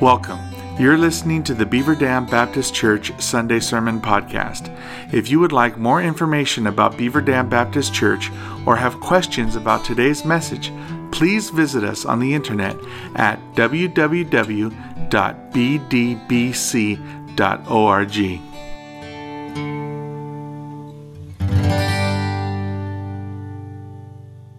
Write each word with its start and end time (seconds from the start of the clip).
Welcome. 0.00 0.40
You're 0.78 0.98
listening 0.98 1.42
to 1.44 1.54
the 1.54 1.64
Beaver 1.64 1.94
Dam 1.94 2.26
Baptist 2.26 2.74
Church 2.74 3.18
Sunday 3.18 3.60
Sermon 3.60 3.98
Podcast. 3.98 4.70
If 5.10 5.30
you 5.30 5.40
would 5.40 5.52
like 5.52 5.78
more 5.78 6.02
information 6.02 6.66
about 6.66 6.98
Beaver 6.98 7.22
Dam 7.22 7.48
Baptist 7.48 7.94
Church 7.94 8.30
or 8.66 8.76
have 8.76 9.00
questions 9.00 9.56
about 9.56 9.86
today's 9.86 10.22
message, 10.22 10.70
please 11.12 11.48
visit 11.48 11.82
us 11.82 12.04
on 12.04 12.20
the 12.20 12.34
internet 12.34 12.76
at 13.14 13.40
www.bdbc.org. 13.54 14.66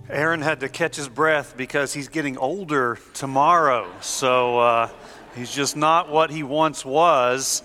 Aaron 0.10 0.42
had 0.42 0.62
to 0.62 0.70
catch 0.70 0.96
his 0.96 1.10
breath 1.10 1.56
because 1.56 1.94
he's 1.94 2.08
getting 2.08 2.40
older 2.40 2.98
tomorrow. 3.14 3.88
So, 4.02 4.58
uh, 4.58 4.90
He's 5.38 5.54
just 5.54 5.78
not 5.78 6.10
what 6.10 6.32
he 6.32 6.42
once 6.42 6.84
was, 6.84 7.62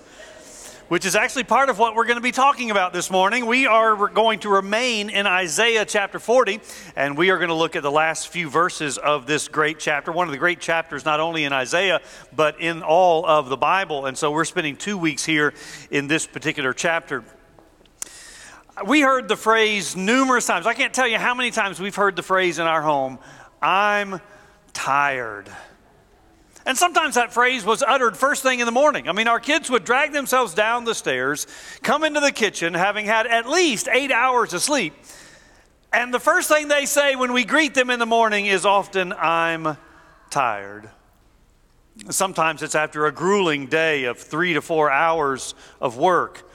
which 0.89 1.05
is 1.05 1.15
actually 1.15 1.45
part 1.45 1.69
of 1.69 1.79
what 1.79 1.95
we're 1.95 2.05
going 2.05 2.17
to 2.17 2.21
be 2.21 2.31
talking 2.31 2.69
about 2.69 2.93
this 2.93 3.09
morning. 3.09 3.47
We 3.47 3.65
are 3.65 3.95
going 4.09 4.41
to 4.41 4.49
remain 4.49 5.09
in 5.09 5.25
Isaiah 5.25 5.83
chapter 5.83 6.19
40, 6.19 6.59
and 6.95 7.17
we 7.17 7.31
are 7.31 7.37
going 7.37 7.49
to 7.49 7.55
look 7.55 7.75
at 7.75 7.81
the 7.81 7.89
last 7.89 8.27
few 8.27 8.47
verses 8.47 8.99
of 8.99 9.25
this 9.25 9.47
great 9.47 9.79
chapter, 9.79 10.11
one 10.11 10.27
of 10.27 10.31
the 10.31 10.37
great 10.37 10.59
chapters 10.59 11.03
not 11.03 11.19
only 11.19 11.45
in 11.45 11.51
Isaiah, 11.51 11.99
but 12.35 12.61
in 12.61 12.83
all 12.83 13.25
of 13.25 13.49
the 13.49 13.57
Bible. 13.57 14.05
And 14.05 14.15
so 14.15 14.31
we're 14.31 14.45
spending 14.45 14.75
two 14.75 14.95
weeks 14.95 15.25
here 15.25 15.55
in 15.89 16.05
this 16.05 16.27
particular 16.27 16.73
chapter. 16.73 17.23
We 18.85 19.01
heard 19.01 19.27
the 19.27 19.35
phrase 19.35 19.95
numerous 19.95 20.45
times. 20.45 20.67
I 20.67 20.75
can't 20.75 20.93
tell 20.93 21.07
you 21.07 21.17
how 21.17 21.33
many 21.33 21.49
times 21.49 21.79
we've 21.79 21.95
heard 21.95 22.15
the 22.15 22.23
phrase 22.23 22.59
in 22.59 22.67
our 22.67 22.83
home 22.83 23.17
I'm 23.63 24.21
tired. 24.73 25.49
And 26.65 26.77
sometimes 26.77 27.15
that 27.15 27.33
phrase 27.33 27.65
was 27.65 27.83
uttered 27.83 28.15
first 28.15 28.41
thing 28.41 28.59
in 28.59 28.65
the 28.65 28.71
morning. 28.71 29.09
I 29.09 29.11
mean, 29.11 29.27
our 29.27 29.39
kids 29.39 29.69
would 29.69 29.83
drag 29.83 30.13
themselves 30.13 30.53
down 30.53 30.85
the 30.85 30.95
stairs, 30.95 31.45
come 31.81 32.03
into 32.03 32.21
the 32.21 32.31
kitchen, 32.31 32.73
having 32.73 33.05
had 33.05 33.27
at 33.27 33.49
least 33.49 33.89
eight 33.91 34.11
hours 34.11 34.53
of 34.53 34.61
sleep. 34.61 34.93
And 35.91 36.13
the 36.13 36.19
first 36.19 36.49
thing 36.49 36.69
they 36.69 36.85
say 36.85 37.15
when 37.15 37.33
we 37.33 37.43
greet 37.43 37.73
them 37.73 37.89
in 37.89 37.99
the 37.99 38.05
morning 38.05 38.45
is 38.45 38.65
often, 38.65 39.13
I'm 39.13 39.77
tired. 40.29 40.89
Sometimes 42.09 42.63
it's 42.63 42.75
after 42.75 43.05
a 43.05 43.11
grueling 43.11 43.67
day 43.67 44.05
of 44.05 44.17
three 44.17 44.53
to 44.53 44.61
four 44.61 44.89
hours 44.89 45.53
of 45.79 45.97
work. 45.97 46.49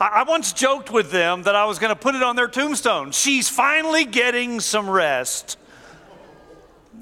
I, 0.00 0.24
once 0.24 0.52
joked 0.52 0.90
with 0.90 1.10
them 1.10 1.44
that 1.44 1.54
I 1.54 1.64
was 1.64 1.78
going 1.78 1.94
to 1.94 1.98
put 1.98 2.14
it 2.14 2.22
on 2.22 2.36
their 2.36 2.48
tombstone. 2.48 3.12
She's 3.12 3.48
finally 3.48 4.04
getting 4.04 4.60
some 4.60 4.90
rest. 4.90 5.56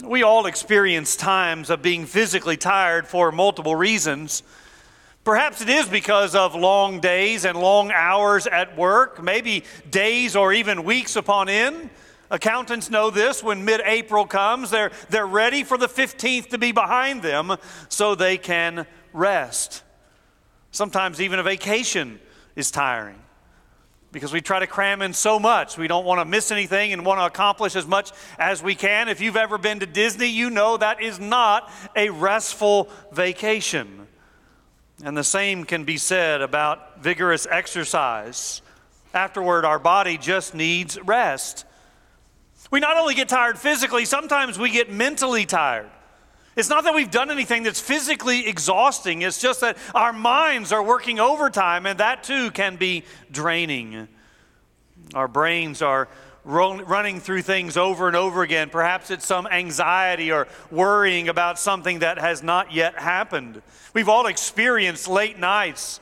We 0.02 0.22
all 0.22 0.46
experience 0.46 1.16
times 1.16 1.70
of 1.70 1.82
being 1.82 2.06
physically 2.06 2.56
tired 2.56 3.06
for 3.06 3.30
multiple 3.30 3.76
reasons. 3.76 4.42
Perhaps 5.24 5.60
it 5.60 5.68
is 5.68 5.88
because 5.88 6.34
of 6.34 6.54
long 6.54 6.98
days 6.98 7.44
and 7.44 7.56
long 7.56 7.92
hours 7.92 8.46
at 8.46 8.76
work, 8.76 9.22
maybe 9.22 9.62
days 9.88 10.34
or 10.34 10.52
even 10.52 10.82
weeks 10.82 11.14
upon 11.14 11.48
end. 11.48 11.90
Accountants 12.30 12.90
know 12.90 13.10
this 13.10 13.42
when 13.42 13.64
mid 13.64 13.80
April 13.84 14.26
comes, 14.26 14.70
they're, 14.70 14.90
they're 15.10 15.26
ready 15.26 15.62
for 15.62 15.78
the 15.78 15.86
15th 15.86 16.48
to 16.48 16.58
be 16.58 16.72
behind 16.72 17.22
them 17.22 17.56
so 17.88 18.14
they 18.14 18.38
can 18.38 18.86
rest. 19.12 19.84
Sometimes 20.72 21.20
even 21.20 21.38
a 21.38 21.42
vacation 21.42 22.18
is 22.56 22.70
tiring 22.70 23.21
because 24.12 24.32
we 24.32 24.42
try 24.42 24.60
to 24.60 24.66
cram 24.66 25.02
in 25.02 25.14
so 25.14 25.40
much. 25.40 25.78
We 25.78 25.88
don't 25.88 26.04
want 26.04 26.20
to 26.20 26.26
miss 26.26 26.50
anything 26.50 26.92
and 26.92 27.04
want 27.04 27.18
to 27.20 27.24
accomplish 27.24 27.74
as 27.74 27.86
much 27.86 28.12
as 28.38 28.62
we 28.62 28.74
can. 28.74 29.08
If 29.08 29.22
you've 29.22 29.36
ever 29.36 29.56
been 29.56 29.80
to 29.80 29.86
Disney, 29.86 30.28
you 30.28 30.50
know 30.50 30.76
that 30.76 31.02
is 31.02 31.18
not 31.18 31.72
a 31.96 32.10
restful 32.10 32.90
vacation. 33.10 34.06
And 35.02 35.16
the 35.16 35.24
same 35.24 35.64
can 35.64 35.84
be 35.84 35.96
said 35.96 36.42
about 36.42 37.00
vigorous 37.02 37.46
exercise. 37.50 38.60
Afterward, 39.14 39.64
our 39.64 39.78
body 39.78 40.18
just 40.18 40.54
needs 40.54 41.00
rest. 41.00 41.64
We 42.70 42.80
not 42.80 42.96
only 42.96 43.14
get 43.14 43.28
tired 43.28 43.58
physically, 43.58 44.04
sometimes 44.04 44.58
we 44.58 44.70
get 44.70 44.90
mentally 44.90 45.46
tired. 45.46 45.90
It's 46.54 46.68
not 46.68 46.84
that 46.84 46.94
we've 46.94 47.10
done 47.10 47.30
anything 47.30 47.62
that's 47.62 47.80
physically 47.80 48.46
exhausting, 48.46 49.22
it's 49.22 49.40
just 49.40 49.60
that 49.62 49.78
our 49.94 50.12
minds 50.12 50.70
are 50.72 50.82
working 50.82 51.18
overtime, 51.18 51.86
and 51.86 51.98
that 52.00 52.22
too 52.22 52.50
can 52.50 52.76
be 52.76 53.04
draining. 53.30 54.08
Our 55.14 55.28
brains 55.28 55.80
are 55.80 56.08
running 56.44 57.20
through 57.20 57.42
things 57.42 57.76
over 57.76 58.06
and 58.08 58.16
over 58.16 58.42
again. 58.42 58.68
Perhaps 58.68 59.10
it's 59.10 59.24
some 59.24 59.46
anxiety 59.46 60.32
or 60.32 60.48
worrying 60.70 61.28
about 61.28 61.58
something 61.58 62.00
that 62.00 62.18
has 62.18 62.42
not 62.42 62.72
yet 62.72 62.98
happened. 62.98 63.62
We've 63.94 64.08
all 64.08 64.26
experienced 64.26 65.08
late 65.08 65.38
nights 65.38 66.00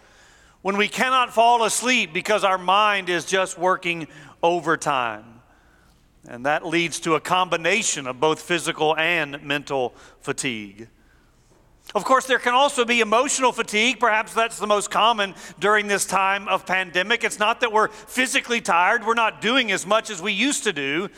when 0.63 0.77
we 0.77 0.89
cannot 0.89 1.33
fall 1.33 1.65
asleep 1.65 2.13
because 2.13 2.45
our 2.45 2.59
mind 2.59 3.09
is 3.09 3.25
just 3.25 3.59
working 3.59 4.09
overtime. 4.43 5.30
And 6.29 6.45
that 6.47 6.67
leads 6.67 7.01
to 7.01 7.15
a 7.15 7.21
combination 7.21 8.07
of 8.07 8.21
both 8.21 8.43
physical 8.43 8.97
and 8.97 9.43
mental 9.43 9.95
fatigue. 10.21 10.89
Of 11.95 12.05
course, 12.05 12.27
there 12.27 12.39
can 12.39 12.55
also 12.55 12.85
be 12.85 13.01
emotional 13.01 13.51
fatigue. 13.51 13.99
Perhaps 13.99 14.33
that's 14.33 14.59
the 14.59 14.67
most 14.67 14.91
common 14.91 15.35
during 15.59 15.89
this 15.89 16.07
time 16.07 16.47
of 16.47 16.67
pandemic. 16.67 17.25
It's 17.25 17.39
not 17.39 17.61
that 17.61 17.73
we're 17.73 17.89
physically 17.89 18.61
tired, 18.61 19.05
we're 19.05 19.15
not 19.15 19.41
doing 19.41 19.73
as 19.73 19.87
much 19.87 20.11
as 20.11 20.23
we 20.23 20.33
used 20.33 20.65
to 20.65 20.73
do, 20.73 21.09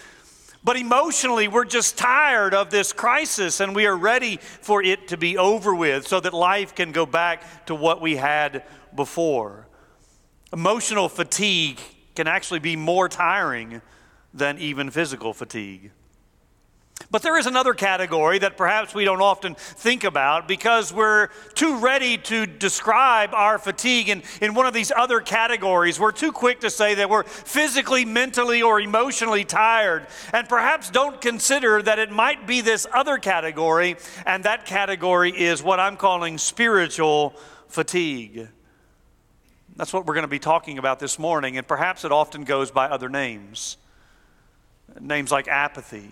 but 0.64 0.76
emotionally, 0.76 1.48
we're 1.48 1.64
just 1.64 1.98
tired 1.98 2.54
of 2.54 2.70
this 2.70 2.92
crisis 2.92 3.60
and 3.60 3.74
we 3.74 3.86
are 3.86 3.96
ready 3.96 4.36
for 4.36 4.82
it 4.82 5.08
to 5.08 5.16
be 5.16 5.36
over 5.36 5.74
with 5.74 6.06
so 6.06 6.20
that 6.20 6.32
life 6.32 6.74
can 6.74 6.92
go 6.92 7.04
back 7.04 7.66
to 7.66 7.74
what 7.74 8.00
we 8.00 8.16
had 8.16 8.62
before. 8.94 9.66
Emotional 10.52 11.08
fatigue 11.08 11.80
can 12.14 12.28
actually 12.28 12.60
be 12.60 12.76
more 12.76 13.08
tiring 13.08 13.82
than 14.34 14.58
even 14.58 14.90
physical 14.90 15.32
fatigue. 15.32 15.90
But 17.10 17.22
there 17.22 17.36
is 17.36 17.46
another 17.46 17.74
category 17.74 18.38
that 18.38 18.56
perhaps 18.56 18.94
we 18.94 19.04
don't 19.04 19.20
often 19.20 19.54
think 19.54 20.04
about 20.04 20.46
because 20.46 20.92
we're 20.92 21.28
too 21.54 21.78
ready 21.78 22.16
to 22.18 22.46
describe 22.46 23.34
our 23.34 23.58
fatigue 23.58 24.08
in, 24.08 24.22
in 24.40 24.54
one 24.54 24.66
of 24.66 24.74
these 24.74 24.92
other 24.94 25.20
categories. 25.20 25.98
We're 25.98 26.12
too 26.12 26.32
quick 26.32 26.60
to 26.60 26.70
say 26.70 26.94
that 26.94 27.10
we're 27.10 27.24
physically, 27.24 28.04
mentally, 28.04 28.62
or 28.62 28.80
emotionally 28.80 29.44
tired, 29.44 30.06
and 30.32 30.48
perhaps 30.48 30.90
don't 30.90 31.20
consider 31.20 31.82
that 31.82 31.98
it 31.98 32.10
might 32.10 32.46
be 32.46 32.60
this 32.60 32.86
other 32.92 33.18
category, 33.18 33.96
and 34.24 34.44
that 34.44 34.64
category 34.64 35.30
is 35.30 35.62
what 35.62 35.80
I'm 35.80 35.96
calling 35.96 36.38
spiritual 36.38 37.34
fatigue. 37.68 38.48
That's 39.76 39.92
what 39.92 40.06
we're 40.06 40.14
going 40.14 40.22
to 40.22 40.28
be 40.28 40.38
talking 40.38 40.78
about 40.78 40.98
this 40.98 41.18
morning, 41.18 41.56
and 41.56 41.66
perhaps 41.66 42.04
it 42.04 42.12
often 42.12 42.44
goes 42.44 42.70
by 42.70 42.86
other 42.86 43.08
names 43.08 43.76
names 45.00 45.30
like 45.30 45.48
apathy 45.48 46.10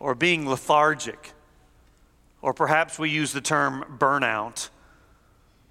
or 0.00 0.14
being 0.14 0.48
lethargic, 0.48 1.32
or 2.40 2.54
perhaps 2.54 2.98
we 2.98 3.10
use 3.10 3.32
the 3.32 3.40
term 3.40 3.84
burnout. 3.98 4.68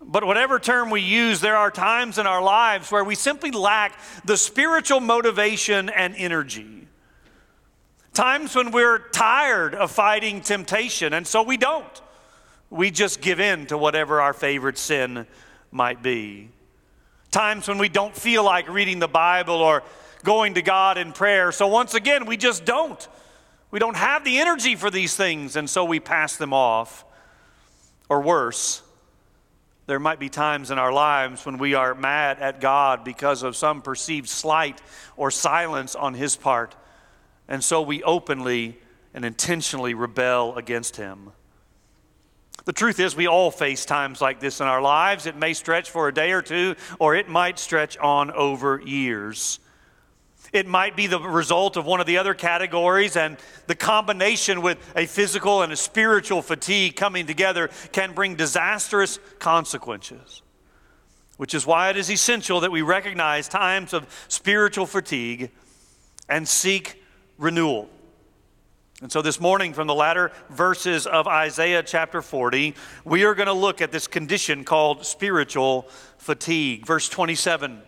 But 0.01 0.25
whatever 0.25 0.59
term 0.59 0.89
we 0.89 1.01
use, 1.01 1.39
there 1.39 1.55
are 1.55 1.71
times 1.71 2.17
in 2.17 2.27
our 2.27 2.41
lives 2.41 2.91
where 2.91 3.03
we 3.03 3.15
simply 3.15 3.51
lack 3.51 3.99
the 4.25 4.37
spiritual 4.37 4.99
motivation 4.99 5.89
and 5.89 6.13
energy. 6.15 6.87
Times 8.13 8.55
when 8.55 8.71
we're 8.71 8.99
tired 9.09 9.75
of 9.75 9.91
fighting 9.91 10.41
temptation, 10.41 11.13
and 11.13 11.25
so 11.25 11.43
we 11.43 11.57
don't. 11.57 12.01
We 12.69 12.91
just 12.91 13.21
give 13.21 13.39
in 13.39 13.67
to 13.67 13.77
whatever 13.77 14.19
our 14.21 14.33
favorite 14.33 14.77
sin 14.77 15.25
might 15.71 16.01
be. 16.03 16.49
Times 17.31 17.67
when 17.67 17.77
we 17.77 17.89
don't 17.89 18.15
feel 18.15 18.43
like 18.43 18.67
reading 18.69 18.99
the 18.99 19.07
Bible 19.07 19.55
or 19.55 19.83
going 20.23 20.55
to 20.55 20.61
God 20.61 20.97
in 20.97 21.13
prayer. 21.13 21.51
So 21.51 21.67
once 21.67 21.93
again, 21.93 22.25
we 22.25 22.37
just 22.37 22.65
don't. 22.65 23.07
We 23.69 23.79
don't 23.79 23.97
have 23.97 24.23
the 24.23 24.39
energy 24.39 24.75
for 24.75 24.89
these 24.89 25.15
things, 25.15 25.55
and 25.55 25.69
so 25.69 25.83
we 25.83 25.99
pass 25.99 26.37
them 26.37 26.53
off. 26.53 27.03
Or 28.09 28.21
worse, 28.21 28.81
there 29.87 29.99
might 29.99 30.19
be 30.19 30.29
times 30.29 30.71
in 30.71 30.79
our 30.79 30.93
lives 30.93 31.45
when 31.45 31.57
we 31.57 31.73
are 31.73 31.93
mad 31.93 32.39
at 32.39 32.61
God 32.61 33.03
because 33.03 33.43
of 33.43 33.55
some 33.55 33.81
perceived 33.81 34.29
slight 34.29 34.81
or 35.17 35.31
silence 35.31 35.95
on 35.95 36.13
His 36.13 36.37
part, 36.37 36.75
and 37.47 37.63
so 37.63 37.81
we 37.81 38.03
openly 38.03 38.79
and 39.13 39.25
intentionally 39.25 39.93
rebel 39.93 40.55
against 40.55 40.95
Him. 40.95 41.31
The 42.63 42.73
truth 42.73 42.99
is, 42.99 43.15
we 43.15 43.27
all 43.27 43.49
face 43.49 43.85
times 43.85 44.19
like 44.19 44.41
this 44.41 44.59
in 44.59 44.67
our 44.67 44.81
lives. 44.81 45.25
It 45.25 45.37
may 45.37 45.53
stretch 45.53 45.89
for 45.89 46.09
a 46.09 46.13
day 46.13 46.33
or 46.33 46.41
two, 46.41 46.75
or 46.99 47.15
it 47.15 47.29
might 47.29 47.59
stretch 47.59 47.97
on 47.97 48.29
over 48.31 48.81
years. 48.81 49.59
It 50.53 50.67
might 50.67 50.95
be 50.95 51.07
the 51.07 51.19
result 51.19 51.77
of 51.77 51.85
one 51.85 51.99
of 51.99 52.07
the 52.07 52.17
other 52.17 52.33
categories, 52.33 53.15
and 53.15 53.37
the 53.67 53.75
combination 53.75 54.61
with 54.61 54.77
a 54.95 55.05
physical 55.05 55.61
and 55.61 55.73
a 55.73 55.75
spiritual 55.75 56.41
fatigue 56.41 56.95
coming 56.95 57.27
together 57.27 57.69
can 57.91 58.13
bring 58.13 58.35
disastrous 58.35 59.19
consequences. 59.39 60.41
Which 61.37 61.53
is 61.53 61.67
why 61.67 61.89
it 61.89 61.97
is 61.97 62.09
essential 62.09 62.61
that 62.61 62.71
we 62.71 62.81
recognize 62.81 63.47
times 63.47 63.93
of 63.93 64.07
spiritual 64.27 64.85
fatigue 64.85 65.51
and 66.27 66.47
seek 66.47 67.03
renewal. 67.37 67.89
And 69.01 69.11
so 69.11 69.21
this 69.21 69.39
morning, 69.39 69.73
from 69.73 69.85
the 69.85 69.93
latter 69.93 70.31
verses 70.49 71.05
of 71.05 71.27
Isaiah 71.27 71.83
chapter 71.83 72.23
40, 72.23 72.73
we 73.05 73.25
are 73.25 73.35
going 73.35 73.47
to 73.47 73.53
look 73.53 73.79
at 73.79 73.91
this 73.91 74.07
condition 74.07 74.63
called 74.63 75.05
spiritual 75.05 75.87
fatigue. 76.17 76.83
Verse 76.87 77.07
27 77.07 77.83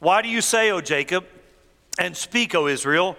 Why 0.00 0.22
do 0.22 0.28
you 0.28 0.40
say, 0.40 0.70
O 0.70 0.80
Jacob, 0.80 1.24
and 1.98 2.16
speak, 2.16 2.54
O 2.54 2.66
Israel? 2.66 3.16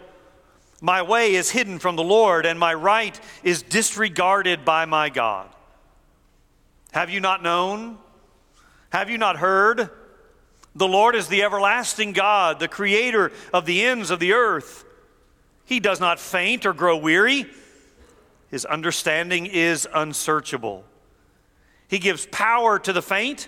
My 0.81 1.03
way 1.03 1.35
is 1.35 1.51
hidden 1.51 1.77
from 1.77 1.95
the 1.95 2.03
Lord, 2.03 2.45
and 2.45 2.59
my 2.59 2.73
right 2.73 3.17
is 3.43 3.61
disregarded 3.61 4.65
by 4.65 4.85
my 4.85 5.09
God. 5.09 5.47
Have 6.91 7.11
you 7.11 7.19
not 7.19 7.43
known? 7.43 7.99
Have 8.89 9.09
you 9.09 9.17
not 9.17 9.37
heard? 9.37 9.89
The 10.75 10.87
Lord 10.87 11.15
is 11.15 11.27
the 11.27 11.43
everlasting 11.43 12.13
God, 12.13 12.59
the 12.59 12.67
creator 12.67 13.31
of 13.53 13.65
the 13.65 13.83
ends 13.83 14.09
of 14.09 14.19
the 14.19 14.33
earth. 14.33 14.83
He 15.65 15.79
does 15.79 15.99
not 15.99 16.19
faint 16.19 16.65
or 16.65 16.73
grow 16.73 16.97
weary. 16.97 17.45
His 18.49 18.65
understanding 18.65 19.45
is 19.45 19.87
unsearchable. 19.93 20.83
He 21.87 21.99
gives 21.99 22.25
power 22.25 22.79
to 22.79 22.91
the 22.91 23.01
faint, 23.01 23.47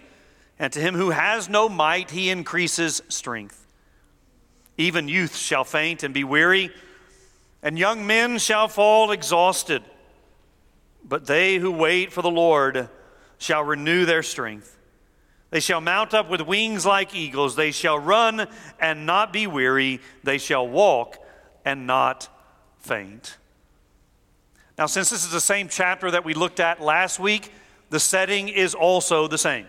and 0.60 0.72
to 0.74 0.80
him 0.80 0.96
who 0.96 1.10
has 1.10 1.50
no 1.50 1.68
might, 1.68 2.12
he 2.12 2.30
increases 2.30 3.02
strength. 3.10 3.66
Even 4.78 5.08
youth 5.08 5.36
shall 5.36 5.64
faint 5.64 6.04
and 6.04 6.14
be 6.14 6.24
weary, 6.24 6.72
and 7.62 7.78
young 7.78 8.06
men 8.06 8.38
shall 8.38 8.68
fall 8.68 9.12
exhausted. 9.12 9.84
But 11.04 11.26
they 11.26 11.58
who 11.58 11.72
wait 11.72 12.12
for 12.12 12.22
the 12.22 12.32
Lord 12.32 12.90
shall 13.38 13.64
renew 13.64 14.06
their 14.06 14.24
strength. 14.24 14.78
They 15.50 15.60
shall 15.60 15.82
mount 15.82 16.14
up 16.14 16.30
with 16.30 16.42
wings 16.42 16.86
like 16.86 17.14
eagles. 17.14 17.56
They 17.56 17.72
shall 17.72 18.00
run 18.00 18.48
and 18.80 19.06
not 19.06 19.32
be 19.32 19.46
weary. 19.46 20.00
They 20.24 20.40
shall 20.40 20.68
walk 20.68 21.18
and 21.64 21.86
not 21.86 22.28
faint. 22.80 23.38
Now, 24.78 24.88
since 24.88 25.12
this 25.12 25.24
is 25.24 25.32
the 25.32 25.40
same 25.40 25.70
chapter 25.70 26.10
that 26.10 26.26
we 26.26 26.34
looked 26.34 26.60
at 26.60 26.82
last 26.82 27.20
week, 27.20 27.52
the 27.92 28.00
setting 28.00 28.50
is 28.50 28.74
also 28.74 29.28
the 29.28 29.38
same. 29.38 29.68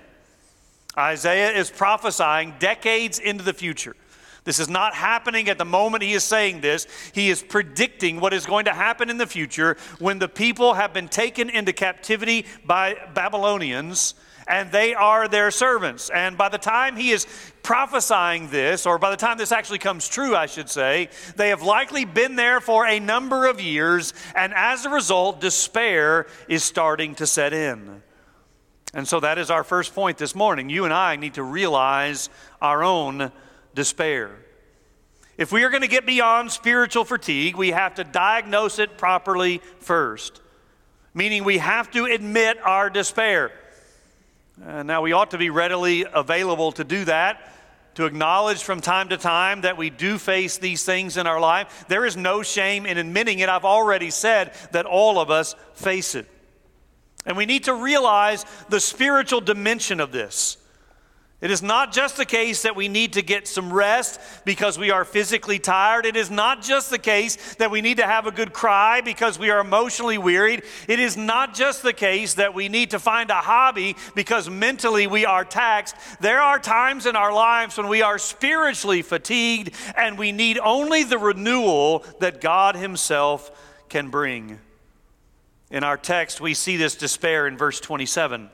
Isaiah 0.96 1.50
is 1.50 1.70
prophesying 1.70 2.54
decades 2.58 3.18
into 3.18 3.44
the 3.44 3.52
future. 3.52 3.96
This 4.44 4.58
is 4.58 4.68
not 4.68 4.94
happening 4.94 5.48
at 5.48 5.56
the 5.56 5.64
moment 5.64 6.02
he 6.02 6.12
is 6.12 6.22
saying 6.22 6.60
this. 6.60 6.86
He 7.14 7.30
is 7.30 7.42
predicting 7.42 8.20
what 8.20 8.34
is 8.34 8.44
going 8.44 8.66
to 8.66 8.74
happen 8.74 9.08
in 9.08 9.16
the 9.16 9.26
future 9.26 9.76
when 9.98 10.18
the 10.18 10.28
people 10.28 10.74
have 10.74 10.92
been 10.92 11.08
taken 11.08 11.48
into 11.48 11.72
captivity 11.72 12.44
by 12.64 12.96
Babylonians 13.14 14.14
and 14.46 14.70
they 14.70 14.94
are 14.94 15.26
their 15.28 15.50
servants. 15.50 16.10
And 16.10 16.36
by 16.36 16.50
the 16.50 16.58
time 16.58 16.96
he 16.96 17.10
is 17.10 17.26
prophesying 17.62 18.50
this, 18.50 18.84
or 18.84 18.98
by 18.98 19.10
the 19.10 19.16
time 19.16 19.38
this 19.38 19.52
actually 19.52 19.78
comes 19.78 20.06
true, 20.06 20.36
I 20.36 20.44
should 20.44 20.68
say, 20.68 21.08
they 21.36 21.48
have 21.48 21.62
likely 21.62 22.04
been 22.04 22.36
there 22.36 22.60
for 22.60 22.86
a 22.86 23.00
number 23.00 23.46
of 23.46 23.58
years, 23.58 24.12
and 24.36 24.52
as 24.54 24.84
a 24.84 24.90
result, 24.90 25.40
despair 25.40 26.26
is 26.46 26.62
starting 26.62 27.14
to 27.14 27.26
set 27.26 27.54
in. 27.54 28.02
And 28.94 29.08
so 29.08 29.18
that 29.20 29.38
is 29.38 29.50
our 29.50 29.64
first 29.64 29.92
point 29.92 30.18
this 30.18 30.36
morning. 30.36 30.70
You 30.70 30.84
and 30.84 30.94
I 30.94 31.16
need 31.16 31.34
to 31.34 31.42
realize 31.42 32.30
our 32.62 32.84
own 32.84 33.32
despair. 33.74 34.30
If 35.36 35.50
we 35.50 35.64
are 35.64 35.70
going 35.70 35.82
to 35.82 35.88
get 35.88 36.06
beyond 36.06 36.52
spiritual 36.52 37.04
fatigue, 37.04 37.56
we 37.56 37.72
have 37.72 37.96
to 37.96 38.04
diagnose 38.04 38.78
it 38.78 38.96
properly 38.96 39.60
first, 39.80 40.40
meaning 41.12 41.42
we 41.42 41.58
have 41.58 41.90
to 41.90 42.04
admit 42.04 42.56
our 42.62 42.88
despair. 42.88 43.50
Uh, 44.64 44.84
now, 44.84 45.02
we 45.02 45.10
ought 45.10 45.32
to 45.32 45.38
be 45.38 45.50
readily 45.50 46.06
available 46.14 46.70
to 46.70 46.84
do 46.84 47.04
that, 47.06 47.52
to 47.96 48.04
acknowledge 48.04 48.62
from 48.62 48.80
time 48.80 49.08
to 49.08 49.16
time 49.16 49.62
that 49.62 49.76
we 49.76 49.90
do 49.90 50.18
face 50.18 50.58
these 50.58 50.84
things 50.84 51.16
in 51.16 51.26
our 51.26 51.40
life. 51.40 51.84
There 51.88 52.06
is 52.06 52.16
no 52.16 52.44
shame 52.44 52.86
in 52.86 52.96
admitting 52.96 53.40
it. 53.40 53.48
I've 53.48 53.64
already 53.64 54.10
said 54.10 54.54
that 54.70 54.86
all 54.86 55.18
of 55.18 55.32
us 55.32 55.56
face 55.74 56.14
it. 56.14 56.28
And 57.26 57.36
we 57.36 57.46
need 57.46 57.64
to 57.64 57.74
realize 57.74 58.44
the 58.68 58.80
spiritual 58.80 59.40
dimension 59.40 60.00
of 60.00 60.12
this. 60.12 60.58
It 61.44 61.50
is 61.50 61.62
not 61.62 61.92
just 61.92 62.16
the 62.16 62.24
case 62.24 62.62
that 62.62 62.74
we 62.74 62.88
need 62.88 63.12
to 63.14 63.22
get 63.22 63.46
some 63.46 63.70
rest 63.70 64.18
because 64.46 64.78
we 64.78 64.90
are 64.90 65.04
physically 65.04 65.58
tired. 65.58 66.06
It 66.06 66.16
is 66.16 66.30
not 66.30 66.62
just 66.62 66.88
the 66.88 66.98
case 66.98 67.56
that 67.56 67.70
we 67.70 67.82
need 67.82 67.98
to 67.98 68.06
have 68.06 68.26
a 68.26 68.30
good 68.30 68.54
cry 68.54 69.02
because 69.02 69.38
we 69.38 69.50
are 69.50 69.60
emotionally 69.60 70.16
wearied. 70.16 70.62
It 70.88 71.00
is 71.00 71.18
not 71.18 71.52
just 71.52 71.82
the 71.82 71.92
case 71.92 72.32
that 72.34 72.54
we 72.54 72.70
need 72.70 72.92
to 72.92 72.98
find 72.98 73.28
a 73.28 73.42
hobby 73.42 73.94
because 74.14 74.48
mentally 74.48 75.06
we 75.06 75.26
are 75.26 75.44
taxed. 75.44 75.96
There 76.18 76.40
are 76.40 76.58
times 76.58 77.04
in 77.04 77.14
our 77.14 77.32
lives 77.34 77.76
when 77.76 77.88
we 77.88 78.00
are 78.00 78.16
spiritually 78.16 79.02
fatigued 79.02 79.74
and 79.98 80.16
we 80.16 80.32
need 80.32 80.58
only 80.58 81.04
the 81.04 81.18
renewal 81.18 82.06
that 82.20 82.40
God 82.40 82.74
Himself 82.74 83.50
can 83.90 84.08
bring. 84.08 84.60
In 85.74 85.82
our 85.82 85.96
text, 85.96 86.40
we 86.40 86.54
see 86.54 86.76
this 86.76 86.94
despair 86.94 87.48
in 87.48 87.58
verse 87.58 87.80
27. 87.80 88.48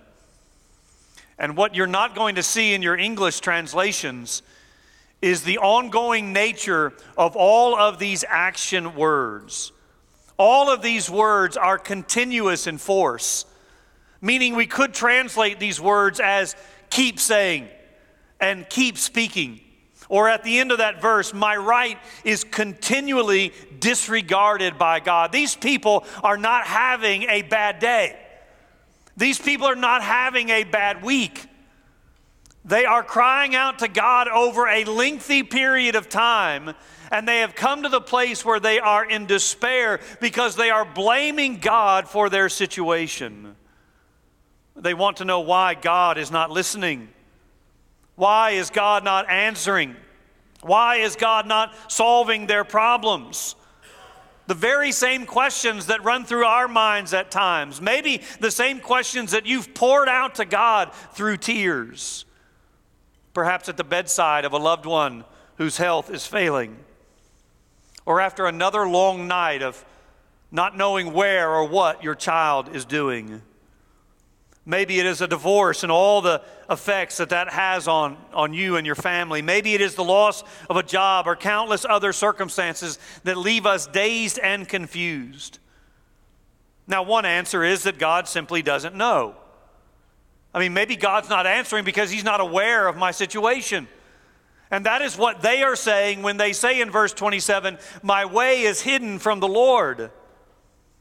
And 1.39 1.55
what 1.55 1.75
you're 1.75 1.87
not 1.87 2.15
going 2.15 2.37
to 2.37 2.43
see 2.43 2.73
in 2.73 2.81
your 2.81 2.97
English 2.97 3.41
translations 3.41 4.41
is 5.21 5.43
the 5.43 5.59
ongoing 5.59 6.33
nature 6.33 6.95
of 7.19 7.37
all 7.37 7.77
of 7.77 7.99
these 7.99 8.25
action 8.27 8.95
words. 8.95 9.71
All 10.39 10.73
of 10.73 10.81
these 10.81 11.11
words 11.11 11.59
are 11.59 11.77
continuous 11.77 12.67
in 12.67 12.79
force, 12.79 13.45
meaning 14.23 14.57
we 14.57 14.67
could 14.67 14.95
translate 14.95 15.61
these 15.61 15.79
words 15.79 16.21
as 16.21 16.57
keep 16.89 17.21
saying 17.21 17.69
and 18.41 18.67
keep 18.71 18.97
speaking. 18.97 19.61
Or 20.11 20.29
at 20.29 20.43
the 20.43 20.59
end 20.59 20.73
of 20.73 20.79
that 20.79 21.01
verse, 21.01 21.33
my 21.33 21.57
right 21.57 21.97
is 22.25 22.43
continually 22.43 23.53
disregarded 23.79 24.77
by 24.77 24.99
God. 24.99 25.31
These 25.31 25.55
people 25.55 26.05
are 26.25 26.37
not 26.37 26.67
having 26.67 27.23
a 27.23 27.43
bad 27.43 27.79
day. 27.79 28.19
These 29.17 29.39
people 29.39 29.69
are 29.69 29.77
not 29.77 30.03
having 30.03 30.49
a 30.51 30.65
bad 30.65 31.05
week. 31.05 31.47
They 32.65 32.85
are 32.85 33.05
crying 33.05 33.55
out 33.55 33.79
to 33.79 33.89
God 33.89 34.27
over 34.27 34.67
a 34.67 34.83
lengthy 34.85 35.45
period 35.45 35.95
of 35.95 36.09
time, 36.09 36.75
and 37.13 37.27
they 37.27 37.39
have 37.39 37.55
come 37.55 37.85
to 37.85 37.89
the 37.89 38.01
place 38.01 38.45
where 38.45 38.59
they 38.59 38.81
are 38.81 39.05
in 39.05 39.27
despair 39.27 40.01
because 40.21 40.57
they 40.57 40.71
are 40.71 40.85
blaming 40.85 41.59
God 41.59 42.09
for 42.09 42.29
their 42.29 42.49
situation. 42.49 43.55
They 44.75 44.95
want 44.95 45.19
to 45.19 45.25
know 45.25 45.41
why 45.41 45.75
God 45.75 46.19
is 46.19 46.33
not 46.33 46.51
listening. 46.51 47.11
Why 48.21 48.51
is 48.51 48.69
God 48.69 49.03
not 49.03 49.31
answering? 49.31 49.97
Why 50.61 50.97
is 50.97 51.17
God 51.17 51.47
not 51.47 51.73
solving 51.91 52.47
their 52.47 52.65
problems? 52.65 53.55
The 54.47 54.53
very 54.53 54.93
same 54.93 55.25
questions 55.25 55.87
that 55.87 56.05
run 56.05 56.27
through 56.27 56.45
our 56.45 56.69
minds 56.69 57.15
at 57.15 57.31
times. 57.31 57.81
Maybe 57.81 58.21
the 58.39 58.51
same 58.51 58.79
questions 58.79 59.31
that 59.31 59.47
you've 59.47 59.73
poured 59.73 60.11
out 60.11 60.35
to 60.35 60.45
God 60.45 60.93
through 61.15 61.39
tears. 61.39 62.27
Perhaps 63.33 63.71
at 63.71 63.79
the 63.79 63.85
bedside 63.85 64.45
of 64.45 64.53
a 64.53 64.59
loved 64.59 64.85
one 64.85 65.25
whose 65.57 65.79
health 65.79 66.11
is 66.11 66.27
failing. 66.27 66.77
Or 68.05 68.21
after 68.21 68.45
another 68.45 68.87
long 68.87 69.29
night 69.29 69.63
of 69.63 69.83
not 70.53 70.77
knowing 70.77 71.15
where 71.15 71.49
or 71.49 71.67
what 71.67 72.05
your 72.05 72.15
child 72.15 72.77
is 72.77 72.85
doing. 72.85 73.41
Maybe 74.71 75.01
it 75.01 75.07
is 75.07 75.21
a 75.21 75.27
divorce 75.27 75.83
and 75.83 75.91
all 75.91 76.23
the 76.23 76.43
effects 76.71 77.17
that 77.17 77.31
that 77.31 77.51
has 77.51 77.89
on, 77.89 78.17
on 78.33 78.55
you 78.55 78.77
and 78.77 78.87
your 78.87 78.95
family. 78.95 79.43
Maybe 79.43 79.75
it 79.75 79.81
is 79.81 79.97
the 79.97 80.05
loss 80.05 80.45
of 80.69 80.77
a 80.77 80.85
job 80.85 81.27
or 81.27 81.35
countless 81.35 81.85
other 81.85 82.13
circumstances 82.13 83.01
that 83.25 83.37
leave 83.37 83.67
us 83.67 83.89
dazed 83.89 84.39
and 84.39 84.69
confused. 84.69 85.59
Now, 86.87 87.03
one 87.03 87.27
answer 87.27 87.65
is 87.65 87.83
that 87.83 87.99
God 87.99 88.29
simply 88.29 88.63
doesn't 88.63 88.95
know. 88.95 89.35
I 90.55 90.61
mean, 90.61 90.73
maybe 90.73 90.95
God's 90.95 91.29
not 91.29 91.49
answering 91.49 91.85
because 91.85 92.13
He's 92.13 92.23
not 92.23 92.41
aware 92.41 92.87
of 92.87 92.97
my 92.97 93.11
situation. 93.11 93.89
And 94.71 94.87
that 94.87 95.03
is 95.03 95.19
what 95.19 95.43
they 95.43 95.65
are 95.65 95.75
saying 95.75 96.23
when 96.23 96.37
they 96.37 96.53
say 96.53 96.81
in 96.81 96.93
verse 96.93 97.13
27, 97.13 97.77
My 98.05 98.25
way 98.25 98.63
is 98.63 98.83
hidden 98.83 99.19
from 99.19 99.41
the 99.41 99.49
Lord. 99.49 100.13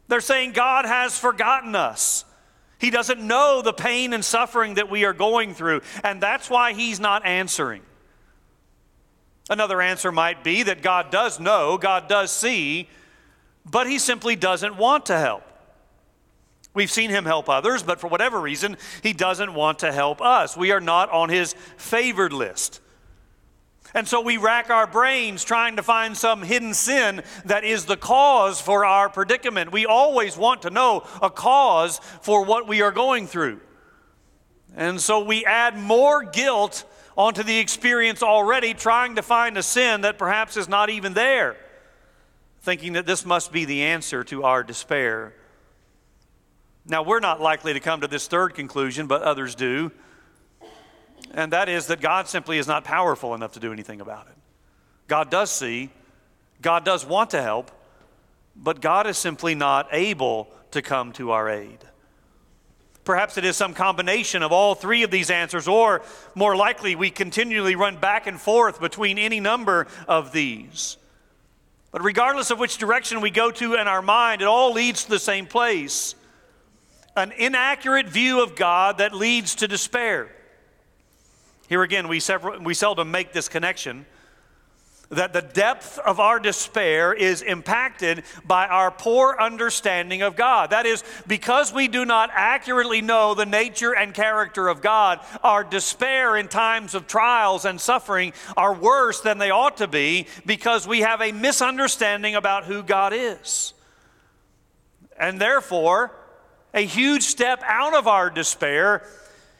They're 0.07 0.21
saying 0.21 0.53
God 0.53 0.85
has 0.85 1.19
forgotten 1.19 1.75
us. 1.75 2.25
He 2.79 2.89
doesn't 2.89 3.21
know 3.21 3.61
the 3.61 3.73
pain 3.73 4.13
and 4.13 4.23
suffering 4.23 4.75
that 4.75 4.89
we 4.89 5.05
are 5.05 5.13
going 5.13 5.53
through, 5.53 5.81
and 6.03 6.21
that's 6.21 6.49
why 6.49 6.73
He's 6.73 6.99
not 6.99 7.25
answering. 7.25 7.81
Another 9.49 9.81
answer 9.81 10.11
might 10.11 10.43
be 10.43 10.63
that 10.63 10.81
God 10.81 11.11
does 11.11 11.39
know, 11.39 11.77
God 11.77 12.07
does 12.07 12.31
see, 12.31 12.89
but 13.69 13.87
He 13.87 13.99
simply 13.99 14.35
doesn't 14.35 14.77
want 14.77 15.07
to 15.07 15.17
help. 15.17 15.43
We've 16.73 16.91
seen 16.91 17.09
him 17.09 17.25
help 17.25 17.49
others, 17.49 17.83
but 17.83 17.99
for 17.99 18.07
whatever 18.07 18.39
reason, 18.39 18.77
he 19.01 19.11
doesn't 19.11 19.53
want 19.53 19.79
to 19.79 19.91
help 19.91 20.21
us. 20.21 20.55
We 20.55 20.71
are 20.71 20.79
not 20.79 21.09
on 21.09 21.29
his 21.29 21.53
favored 21.77 22.31
list. 22.31 22.79
And 23.93 24.07
so 24.07 24.21
we 24.21 24.37
rack 24.37 24.69
our 24.69 24.85
brains 24.85 25.43
trying 25.43 25.77
to 25.77 25.83
find 25.83 26.15
some 26.15 26.43
hidden 26.43 26.73
sin 26.73 27.23
that 27.45 27.63
is 27.63 27.85
the 27.85 27.97
cause 27.97 28.61
for 28.61 28.85
our 28.85 29.09
predicament. 29.09 29.71
We 29.71 29.85
always 29.85 30.37
want 30.37 30.61
to 30.61 30.69
know 30.69 31.07
a 31.21 31.29
cause 31.29 31.99
for 32.21 32.45
what 32.45 32.67
we 32.67 32.81
are 32.81 32.91
going 32.91 33.25
through. 33.25 33.61
And 34.75 35.01
so 35.01 35.23
we 35.23 35.43
add 35.45 35.75
more 35.77 36.23
guilt 36.23 36.85
onto 37.17 37.41
the 37.41 37.57
experience 37.57 38.21
already, 38.21 38.73
trying 38.73 39.15
to 39.15 39.23
find 39.23 39.57
a 39.57 39.63
sin 39.63 40.01
that 40.01 40.17
perhaps 40.17 40.55
is 40.55 40.69
not 40.69 40.89
even 40.89 41.13
there. 41.13 41.57
thinking 42.61 42.93
that 42.93 43.05
this 43.05 43.25
must 43.25 43.51
be 43.51 43.65
the 43.65 43.83
answer 43.83 44.23
to 44.25 44.43
our 44.43 44.63
despair. 44.63 45.33
Now, 46.85 47.03
we're 47.03 47.19
not 47.19 47.39
likely 47.39 47.73
to 47.73 47.79
come 47.79 48.01
to 48.01 48.07
this 48.07 48.27
third 48.27 48.53
conclusion, 48.53 49.07
but 49.07 49.21
others 49.21 49.55
do. 49.55 49.91
And 51.33 51.53
that 51.53 51.69
is 51.69 51.87
that 51.87 52.01
God 52.01 52.27
simply 52.27 52.57
is 52.57 52.67
not 52.67 52.83
powerful 52.83 53.35
enough 53.35 53.53
to 53.53 53.59
do 53.59 53.71
anything 53.71 54.01
about 54.01 54.27
it. 54.27 54.35
God 55.07 55.29
does 55.29 55.51
see, 55.51 55.89
God 56.61 56.85
does 56.85 57.05
want 57.05 57.31
to 57.31 57.41
help, 57.41 57.71
but 58.55 58.81
God 58.81 59.07
is 59.07 59.17
simply 59.17 59.55
not 59.55 59.87
able 59.91 60.49
to 60.71 60.81
come 60.81 61.11
to 61.13 61.31
our 61.31 61.49
aid. 61.49 61.79
Perhaps 63.05 63.37
it 63.37 63.45
is 63.45 63.57
some 63.57 63.73
combination 63.73 64.43
of 64.43 64.51
all 64.51 64.75
three 64.75 65.03
of 65.03 65.09
these 65.09 65.31
answers, 65.31 65.67
or 65.67 66.03
more 66.35 66.55
likely, 66.55 66.95
we 66.95 67.09
continually 67.09 67.75
run 67.75 67.97
back 67.97 68.27
and 68.27 68.39
forth 68.39 68.79
between 68.79 69.17
any 69.17 69.39
number 69.39 69.87
of 70.07 70.31
these. 70.31 70.97
But 71.91 72.03
regardless 72.03 72.51
of 72.51 72.59
which 72.59 72.77
direction 72.77 73.21
we 73.21 73.31
go 73.31 73.49
to 73.49 73.73
in 73.73 73.87
our 73.87 74.03
mind, 74.03 74.41
it 74.41 74.47
all 74.47 74.73
leads 74.73 75.05
to 75.05 75.09
the 75.09 75.19
same 75.19 75.47
place 75.47 76.13
an 77.15 77.31
inaccurate 77.31 78.07
view 78.07 78.43
of 78.43 78.55
God 78.55 78.99
that 78.99 79.13
leads 79.13 79.55
to 79.55 79.67
despair. 79.67 80.29
Here 81.69 81.83
again, 81.83 82.07
we, 82.07 82.19
several, 82.19 82.59
we 82.59 82.73
seldom 82.73 83.11
make 83.11 83.31
this 83.31 83.47
connection 83.47 84.07
that 85.09 85.33
the 85.33 85.41
depth 85.41 85.99
of 85.99 86.19
our 86.19 86.39
despair 86.39 87.13
is 87.13 87.43
impacted 87.43 88.23
by 88.45 88.67
our 88.67 88.89
poor 88.89 89.35
understanding 89.39 90.23
of 90.23 90.35
God. 90.35 90.71
That 90.71 90.87
is, 90.87 91.03
because 91.27 91.71
we 91.71 91.87
do 91.87 92.05
not 92.05 92.31
accurately 92.33 93.01
know 93.01 93.35
the 93.35 93.45
nature 93.45 93.95
and 93.95 94.13
character 94.13 94.67
of 94.67 94.81
God, 94.81 95.19
our 95.43 95.63
despair 95.63 96.37
in 96.37 96.47
times 96.47 96.95
of 96.95 97.05
trials 97.05 97.65
and 97.65 97.79
suffering 97.79 98.33
are 98.57 98.73
worse 98.73 99.21
than 99.21 99.37
they 99.37 99.51
ought 99.51 99.77
to 99.77 99.87
be 99.87 100.27
because 100.47 100.87
we 100.87 101.01
have 101.01 101.21
a 101.21 101.31
misunderstanding 101.31 102.35
about 102.35 102.65
who 102.65 102.81
God 102.81 103.13
is. 103.13 103.73
And 105.17 105.39
therefore, 105.39 106.15
a 106.73 106.85
huge 106.85 107.23
step 107.23 107.61
out 107.63 107.95
of 107.95 108.07
our 108.07 108.29
despair 108.29 109.03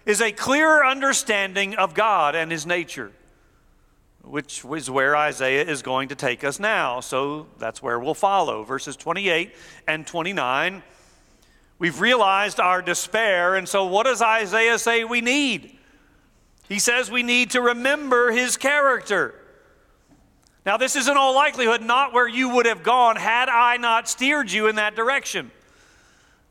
is 0.09 0.21
a 0.21 0.31
clearer 0.31 0.85
understanding 0.85 1.75
of 1.75 1.93
God 1.93 2.35
and 2.35 2.51
His 2.51 2.65
nature 2.65 3.11
which 4.29 4.63
is 4.63 4.89
where 4.91 5.15
Isaiah 5.15 5.65
is 5.65 5.81
going 5.81 6.09
to 6.09 6.15
take 6.15 6.43
us 6.43 6.59
now. 6.59 6.99
So 6.99 7.47
that's 7.57 7.81
where 7.81 7.99
we'll 7.99 8.13
follow. 8.13 8.63
Verses 8.63 8.95
28 8.95 9.55
and 9.87 10.05
29. 10.05 10.83
We've 11.79 11.99
realized 11.99 12.59
our 12.59 12.81
despair, 12.81 13.55
and 13.55 13.67
so 13.67 13.85
what 13.85 14.05
does 14.05 14.21
Isaiah 14.21 14.77
say 14.77 15.03
we 15.03 15.21
need? 15.21 15.77
He 16.67 16.77
says 16.77 17.09
we 17.09 17.23
need 17.23 17.51
to 17.51 17.61
remember 17.61 18.31
his 18.31 18.57
character. 18.57 19.33
Now, 20.65 20.77
this 20.77 20.95
is 20.95 21.07
in 21.07 21.15
all 21.15 21.33
likelihood 21.33 21.81
not 21.81 22.13
where 22.13 22.27
you 22.27 22.49
would 22.49 22.65
have 22.65 22.83
gone 22.83 23.15
had 23.15 23.49
I 23.49 23.77
not 23.77 24.09
steered 24.09 24.51
you 24.51 24.67
in 24.67 24.75
that 24.75 24.95
direction. 24.95 25.51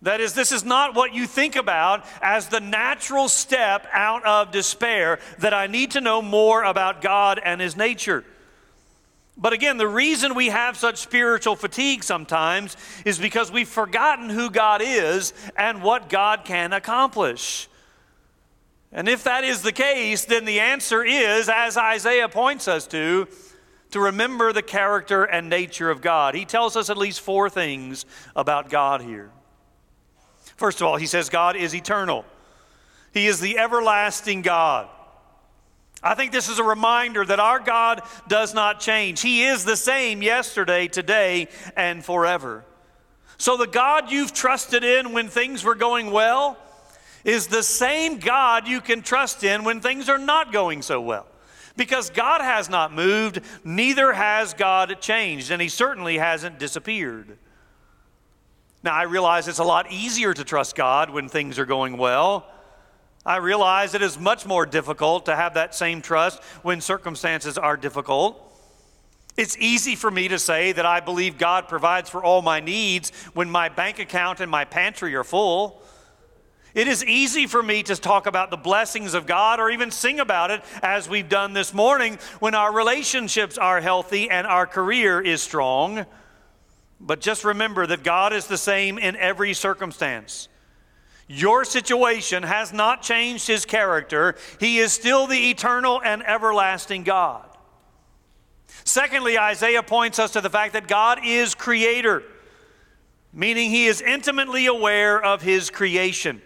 That 0.02 0.21
is, 0.21 0.33
this 0.33 0.52
is 0.52 0.64
not 0.64 0.95
what 0.95 1.12
you 1.12 1.26
think 1.26 1.57
about 1.57 2.05
as 2.23 2.49
the 2.49 2.61
natural 2.61 3.28
step 3.28 3.87
out 3.93 4.25
of 4.25 4.52
despair, 4.52 5.19
that 5.38 5.52
I 5.52 5.67
need 5.67 5.93
to 5.93 6.00
know 6.00 6.23
more 6.23 6.62
about 6.62 7.02
God 7.02 7.40
and 7.45 7.61
His 7.61 7.76
nature. 7.76 8.25
But 9.37 9.52
again, 9.52 9.76
the 9.76 9.88
reason 9.88 10.35
we 10.35 10.49
have 10.49 10.76
such 10.76 10.99
spiritual 10.99 11.57
fatigue 11.57 12.02
sometimes 12.02 12.76
is 13.05 13.19
because 13.19 13.52
we've 13.52 13.69
forgotten 13.69 14.31
who 14.31 14.50
God 14.50 14.83
is 14.85 15.33
and 15.57 15.83
what 15.83 16.09
God 16.09 16.45
can 16.45 16.73
accomplish. 16.73 17.69
And 18.90 19.09
if 19.09 19.25
that 19.25 19.45
is 19.45 19.62
the 19.62 19.73
case, 19.73 20.25
then 20.25 20.45
the 20.45 20.61
answer 20.61 21.05
is, 21.05 21.49
as 21.49 21.76
Isaiah 21.76 22.28
points 22.28 22.67
us 22.67 22.87
to, 22.88 23.28
to 23.90 24.00
remember 24.00 24.52
the 24.52 24.62
character 24.62 25.25
and 25.25 25.49
nature 25.49 25.90
of 25.90 26.00
God. 26.00 26.35
He 26.35 26.45
tells 26.45 26.76
us 26.76 26.90
at 26.90 26.97
least 26.97 27.21
four 27.21 27.49
things 27.49 28.07
about 28.35 28.71
God 28.71 29.02
here. 29.02 29.31
First 30.59 30.81
of 30.81 30.88
all, 30.88 30.97
he 30.97 31.07
says 31.07 31.31
God 31.31 31.57
is 31.57 31.75
eternal, 31.75 32.27
He 33.15 33.27
is 33.27 33.41
the 33.41 33.59
everlasting 33.59 34.43
God. 34.43 34.88
I 36.00 36.15
think 36.15 36.31
this 36.31 36.49
is 36.49 36.61
a 36.61 36.65
reminder 36.65 37.25
that 37.25 37.41
our 37.41 37.59
God 37.59 38.03
does 38.29 38.55
not 38.55 38.79
change. 38.79 39.21
He 39.21 39.45
is 39.45 39.65
the 39.65 39.77
same 39.77 40.23
yesterday, 40.23 40.87
today, 40.87 41.49
and 41.77 42.05
forever. 42.05 42.65
So 43.37 43.57
the 43.57 43.67
God 43.67 44.11
you've 44.11 44.33
trusted 44.33 44.85
in 44.85 45.12
when 45.12 45.29
things 45.29 45.65
were 45.65 45.75
going 45.75 46.12
well 46.12 46.57
is 47.25 47.49
the 47.49 47.65
same 47.65 48.19
God 48.19 48.69
you 48.69 48.81
can 48.81 49.03
trust 49.03 49.43
in 49.43 49.65
when 49.65 49.81
things 49.81 50.09
are 50.09 50.19
not 50.19 50.53
going 50.53 50.83
so 50.83 51.00
well. 51.00 51.27
Because 51.77 52.11
God 52.11 52.43
has 52.43 52.69
not 52.69 52.93
moved, 52.93 53.41
neither 53.65 54.12
has 54.12 54.55
God 54.55 55.00
changed, 55.00 55.50
and 55.50 55.61
He 55.61 55.69
certainly 55.69 56.19
hasn't 56.19 56.61
disappeared. 56.61 57.38
Now, 58.82 58.94
I 58.94 59.02
realize 59.02 59.49
it's 59.49 59.58
a 59.58 59.64
lot 59.64 59.90
easier 59.90 60.32
to 60.32 60.44
trust 60.44 60.76
God 60.76 61.11
when 61.11 61.28
things 61.28 61.58
are 61.58 61.66
going 61.66 61.97
well. 61.99 62.47
I 63.26 63.37
realize 63.37 63.94
it 63.94 64.02
is 64.02 64.18
much 64.18 64.47
more 64.47 64.64
difficult 64.66 65.26
to 65.26 65.35
have 65.35 65.54
that 65.54 65.75
same 65.75 66.00
trust 66.00 66.42
when 66.62 66.80
circumstances 66.80 67.58
are 67.58 67.76
difficult. 67.76 68.44
It's 69.37 69.56
easy 69.58 69.97
for 69.97 70.11
me 70.11 70.28
to 70.28 70.38
say 70.38 70.73
that 70.73 70.87
I 70.87 71.00
believe 71.00 71.38
God 71.38 71.68
provides 71.68 72.08
for 72.08 72.25
all 72.25 72.40
my 72.40 72.61
needs 72.61 73.11
when 73.35 73.50
my 73.50 73.68
bank 73.68 73.99
account 73.99 74.40
and 74.40 74.50
my 74.50 74.64
pantry 74.64 75.14
are 75.14 75.25
full. 75.25 75.82
It 76.75 76.87
is 76.87 77.04
easy 77.04 77.47
for 77.47 77.62
me 77.62 77.82
to 77.85 77.97
talk 77.97 78.26
about 78.26 78.50
the 78.50 78.56
blessings 78.56 79.14
of 79.14 79.26
God 79.26 79.58
or 79.58 79.70
even 79.70 79.90
sing 79.90 80.20
about 80.20 80.50
it 80.50 80.62
as 80.82 81.08
we've 81.08 81.28
done 81.28 81.52
this 81.52 81.75
morning 81.75 82.18
when 82.38 82.54
our 82.54 82.73
relationships 82.73 83.58
are 83.58 83.80
healthy 83.80 84.30
and 84.30 84.47
our 84.47 84.66
career 84.66 85.20
is 85.20 85.42
strong. 85.42 86.06
But 87.00 87.21
just 87.21 87.45
remember 87.45 87.87
that 87.87 88.02
God 88.02 88.33
is 88.33 88.47
the 88.47 88.59
same 88.59 88.99
in 88.99 89.17
every 89.17 89.55
circumstance. 89.55 90.49
Your 91.28 91.64
situation 91.64 92.43
has 92.43 92.73
not 92.73 93.02
changed 93.02 93.47
his 93.47 93.64
character. 93.64 94.35
He 94.59 94.78
is 94.78 94.93
still 94.93 95.26
the 95.26 95.50
eternal 95.50 96.00
and 96.02 96.26
everlasting 96.26 97.05
God. 97.05 97.45
Secondly, 98.85 99.38
Isaiah 99.38 99.83
points 99.83 100.19
us 100.19 100.33
to 100.33 100.40
the 100.40 100.50
fact 100.50 100.73
that 100.73 100.88
God 100.88 101.21
is 101.25 101.55
creator, 101.55 102.23
meaning 103.33 103.71
he 103.71 103.87
is 103.87 104.00
intimately 104.00 104.67
aware 104.67 105.23
of 105.23 105.43
his 105.43 105.69
creation. 105.69 106.40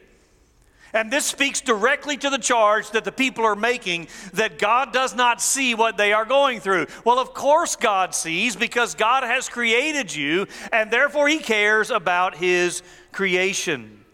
And 0.95 1.11
this 1.11 1.25
speaks 1.25 1.63
directly 1.63 2.19
to 2.19 2.29
the 2.29 2.39
charge 2.39 2.91
that 2.91 3.05
the 3.05 3.13
people 3.13 3.47
are 3.47 3.57
making 3.57 4.09
that 4.35 4.59
God 4.59 4.93
does 4.93 5.15
not 5.15 5.41
see 5.41 5.75
what 5.75 5.97
they 5.97 6.13
are 6.13 6.27
going 6.27 6.61
through. 6.61 6.87
Well, 7.05 7.19
of 7.19 7.33
course, 7.33 7.77
God 7.77 8.15
sees 8.15 8.57
because 8.57 8.95
God 8.95 9.23
has 9.23 9.49
created 9.49 10.15
you, 10.15 10.47
and 10.71 10.91
therefore 10.91 11.29
He 11.29 11.39
cares 11.39 11.91
about 11.91 12.37
His 12.37 12.83
creation. 13.11 14.05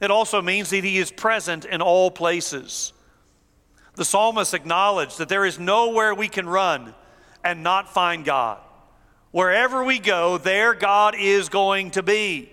It 0.00 0.10
also 0.10 0.42
means 0.42 0.70
that 0.70 0.82
He 0.82 0.98
is 0.98 1.12
present 1.12 1.64
in 1.64 1.80
all 1.80 2.10
places. 2.10 2.92
The 3.94 4.04
psalmist 4.04 4.54
acknowledged 4.54 5.18
that 5.18 5.28
there 5.28 5.44
is 5.44 5.58
nowhere 5.58 6.14
we 6.14 6.28
can 6.28 6.48
run 6.48 6.94
and 7.44 7.62
not 7.62 7.92
find 7.92 8.24
God. 8.24 8.58
Wherever 9.30 9.84
we 9.84 9.98
go, 9.98 10.38
there 10.38 10.74
God 10.74 11.14
is 11.16 11.48
going 11.48 11.92
to 11.92 12.02
be. 12.02 12.50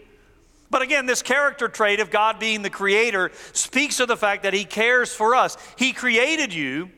But 0.75 0.81
again, 0.81 1.05
this 1.05 1.21
character 1.21 1.69
trait 1.69 2.01
of 2.01 2.11
God 2.11 2.37
being 2.37 2.61
the 2.61 2.69
creator 2.69 3.31
speaks 3.53 4.01
of 4.01 4.09
the 4.09 4.17
fact 4.17 4.43
that 4.43 4.53
He 4.53 4.65
cares 4.65 5.13
for 5.13 5.33
us. 5.33 5.55
He 5.77 5.93
created 5.93 6.53
you, 6.53 6.89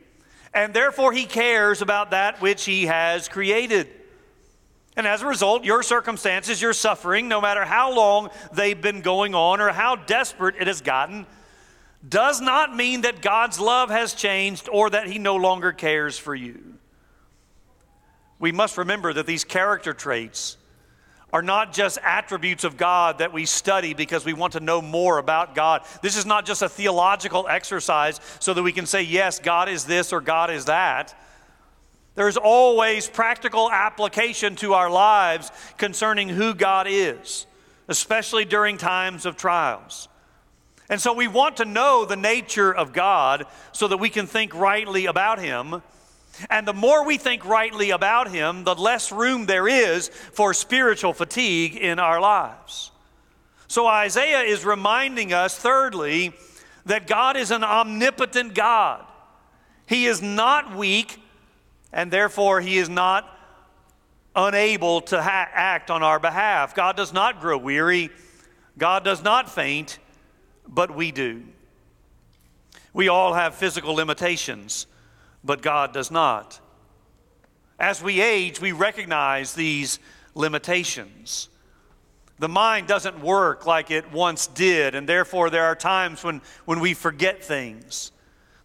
and 0.52 0.74
therefore 0.74 1.12
He 1.12 1.26
cares 1.26 1.80
about 1.80 2.10
that 2.10 2.40
which 2.40 2.64
He 2.64 2.86
has 2.86 3.28
created. 3.28 3.86
And 4.96 5.06
as 5.06 5.22
a 5.22 5.26
result, 5.28 5.62
your 5.62 5.84
circumstances, 5.84 6.60
your 6.60 6.72
suffering, 6.72 7.28
no 7.28 7.40
matter 7.40 7.64
how 7.64 7.94
long 7.94 8.30
they've 8.52 8.82
been 8.82 9.00
going 9.00 9.36
on 9.36 9.60
or 9.60 9.68
how 9.68 9.94
desperate 9.94 10.56
it 10.58 10.66
has 10.66 10.80
gotten, 10.80 11.24
does 12.08 12.40
not 12.40 12.74
mean 12.74 13.02
that 13.02 13.22
God's 13.22 13.60
love 13.60 13.90
has 13.90 14.12
changed 14.12 14.68
or 14.72 14.90
that 14.90 15.06
He 15.06 15.20
no 15.20 15.36
longer 15.36 15.70
cares 15.70 16.18
for 16.18 16.34
you. 16.34 16.74
We 18.40 18.50
must 18.50 18.76
remember 18.76 19.12
that 19.12 19.26
these 19.26 19.44
character 19.44 19.92
traits 19.92 20.56
are 21.32 21.42
not 21.42 21.72
just 21.72 21.98
attributes 22.02 22.64
of 22.64 22.76
God 22.76 23.18
that 23.18 23.32
we 23.32 23.44
study 23.44 23.92
because 23.92 24.24
we 24.24 24.32
want 24.32 24.54
to 24.54 24.60
know 24.60 24.80
more 24.80 25.18
about 25.18 25.54
God. 25.54 25.82
This 26.02 26.16
is 26.16 26.24
not 26.24 26.46
just 26.46 26.62
a 26.62 26.68
theological 26.68 27.46
exercise 27.48 28.20
so 28.40 28.54
that 28.54 28.62
we 28.62 28.72
can 28.72 28.86
say, 28.86 29.02
yes, 29.02 29.38
God 29.38 29.68
is 29.68 29.84
this 29.84 30.12
or 30.12 30.20
God 30.20 30.50
is 30.50 30.64
that. 30.66 31.14
There's 32.14 32.36
always 32.36 33.08
practical 33.08 33.70
application 33.70 34.56
to 34.56 34.72
our 34.72 34.90
lives 34.90 35.52
concerning 35.76 36.28
who 36.28 36.54
God 36.54 36.86
is, 36.88 37.46
especially 37.88 38.44
during 38.44 38.78
times 38.78 39.26
of 39.26 39.36
trials. 39.36 40.08
And 40.88 41.00
so 41.00 41.12
we 41.12 41.28
want 41.28 41.58
to 41.58 41.66
know 41.66 42.06
the 42.06 42.16
nature 42.16 42.74
of 42.74 42.94
God 42.94 43.44
so 43.72 43.86
that 43.88 43.98
we 43.98 44.08
can 44.08 44.26
think 44.26 44.54
rightly 44.54 45.06
about 45.06 45.38
Him 45.38 45.82
and 46.50 46.66
the 46.66 46.72
more 46.72 47.04
we 47.04 47.18
think 47.18 47.44
rightly 47.44 47.90
about 47.90 48.30
Him, 48.30 48.64
the 48.64 48.74
less 48.74 49.10
room 49.12 49.46
there 49.46 49.68
is 49.68 50.08
for 50.08 50.54
spiritual 50.54 51.12
fatigue 51.12 51.76
in 51.76 51.98
our 51.98 52.20
lives. 52.20 52.90
So 53.66 53.86
Isaiah 53.86 54.40
is 54.40 54.64
reminding 54.64 55.32
us, 55.32 55.56
thirdly, 55.56 56.32
that 56.86 57.06
God 57.06 57.36
is 57.36 57.50
an 57.50 57.62
omnipotent 57.62 58.54
God. 58.54 59.04
He 59.86 60.06
is 60.06 60.22
not 60.22 60.74
weak, 60.74 61.20
and 61.92 62.10
therefore 62.10 62.60
He 62.60 62.78
is 62.78 62.88
not 62.88 63.28
unable 64.34 65.00
to 65.02 65.22
ha- 65.22 65.48
act 65.52 65.90
on 65.90 66.02
our 66.02 66.18
behalf. 66.18 66.74
God 66.74 66.96
does 66.96 67.12
not 67.12 67.40
grow 67.40 67.58
weary, 67.58 68.10
God 68.78 69.04
does 69.04 69.22
not 69.22 69.50
faint, 69.50 69.98
but 70.66 70.94
we 70.94 71.10
do. 71.10 71.42
We 72.92 73.08
all 73.08 73.34
have 73.34 73.54
physical 73.54 73.94
limitations, 73.94 74.86
but 75.48 75.62
God 75.62 75.94
does 75.94 76.10
not. 76.10 76.60
As 77.78 78.02
we 78.02 78.20
age, 78.20 78.60
we 78.60 78.72
recognize 78.72 79.54
these 79.54 79.98
limitations. 80.34 81.48
The 82.38 82.50
mind 82.50 82.86
doesn't 82.86 83.20
work 83.20 83.64
like 83.64 83.90
it 83.90 84.12
once 84.12 84.46
did, 84.46 84.94
and 84.94 85.08
therefore 85.08 85.48
there 85.48 85.64
are 85.64 85.74
times 85.74 86.22
when, 86.22 86.42
when 86.66 86.80
we 86.80 86.92
forget 86.92 87.42
things. 87.42 88.12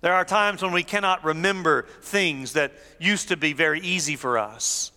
There 0.02 0.14
are 0.14 0.26
times 0.26 0.62
when 0.62 0.74
we 0.74 0.84
cannot 0.84 1.24
remember 1.24 1.84
things 2.02 2.52
that 2.54 2.74
used 3.00 3.30
to 3.30 3.38
be 3.38 3.54
very 3.54 3.80
easy 3.80 4.18
for 4.18 4.38
us. 4.38 4.92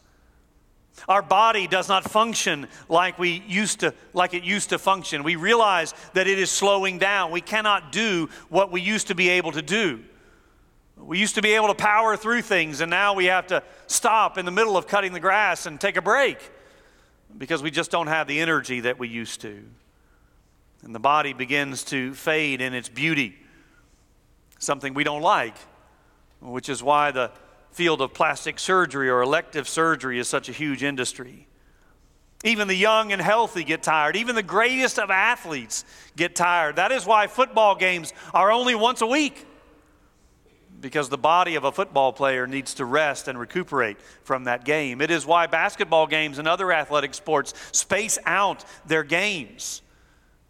Our 1.08 1.22
body 1.22 1.68
does 1.68 1.88
not 1.88 2.02
function 2.02 2.66
like 2.88 3.16
we 3.16 3.44
used 3.46 3.78
to 3.80 3.94
like 4.12 4.34
it 4.34 4.42
used 4.42 4.70
to 4.70 4.78
function. 4.80 5.22
We 5.22 5.36
realize 5.36 5.94
that 6.14 6.26
it 6.26 6.40
is 6.40 6.50
slowing 6.50 6.98
down. 6.98 7.30
We 7.30 7.42
cannot 7.42 7.92
do 7.92 8.28
what 8.48 8.72
we 8.72 8.80
used 8.80 9.06
to 9.06 9.14
be 9.14 9.28
able 9.28 9.52
to 9.52 9.62
do. 9.62 10.02
We 10.96 11.18
used 11.18 11.34
to 11.34 11.42
be 11.42 11.54
able 11.54 11.68
to 11.68 11.74
power 11.74 12.16
through 12.16 12.42
things 12.42 12.80
and 12.80 12.90
now 12.90 13.14
we 13.14 13.26
have 13.26 13.46
to 13.48 13.62
stop 13.86 14.38
in 14.38 14.44
the 14.46 14.50
middle 14.50 14.76
of 14.76 14.86
cutting 14.86 15.12
the 15.12 15.20
grass 15.20 15.66
and 15.66 15.80
take 15.80 15.96
a 15.96 16.02
break 16.02 16.38
because 17.36 17.62
we 17.62 17.70
just 17.70 17.90
don't 17.90 18.06
have 18.06 18.26
the 18.26 18.40
energy 18.40 18.80
that 18.80 18.98
we 18.98 19.08
used 19.08 19.40
to. 19.42 19.62
And 20.82 20.94
the 20.94 21.00
body 21.00 21.32
begins 21.32 21.84
to 21.84 22.14
fade 22.14 22.60
in 22.60 22.74
its 22.74 22.88
beauty, 22.88 23.36
something 24.58 24.94
we 24.94 25.04
don't 25.04 25.22
like, 25.22 25.56
which 26.40 26.68
is 26.68 26.82
why 26.82 27.10
the 27.10 27.30
field 27.72 28.00
of 28.00 28.14
plastic 28.14 28.58
surgery 28.58 29.10
or 29.10 29.20
elective 29.20 29.68
surgery 29.68 30.18
is 30.18 30.28
such 30.28 30.48
a 30.48 30.52
huge 30.52 30.82
industry. 30.82 31.46
Even 32.44 32.68
the 32.68 32.74
young 32.74 33.12
and 33.12 33.20
healthy 33.20 33.64
get 33.64 33.82
tired. 33.82 34.16
Even 34.16 34.34
the 34.34 34.42
greatest 34.42 34.98
of 34.98 35.10
athletes 35.10 35.84
get 36.16 36.36
tired. 36.36 36.76
That 36.76 36.92
is 36.92 37.06
why 37.06 37.26
football 37.26 37.74
games 37.74 38.12
are 38.32 38.50
only 38.50 38.74
once 38.74 39.00
a 39.00 39.06
week. 39.06 39.45
Because 40.80 41.08
the 41.08 41.18
body 41.18 41.54
of 41.54 41.64
a 41.64 41.72
football 41.72 42.12
player 42.12 42.46
needs 42.46 42.74
to 42.74 42.84
rest 42.84 43.28
and 43.28 43.38
recuperate 43.38 44.00
from 44.22 44.44
that 44.44 44.64
game. 44.64 45.00
It 45.00 45.10
is 45.10 45.24
why 45.24 45.46
basketball 45.46 46.06
games 46.06 46.38
and 46.38 46.46
other 46.46 46.72
athletic 46.72 47.14
sports 47.14 47.54
space 47.72 48.18
out 48.26 48.64
their 48.86 49.02
games. 49.02 49.82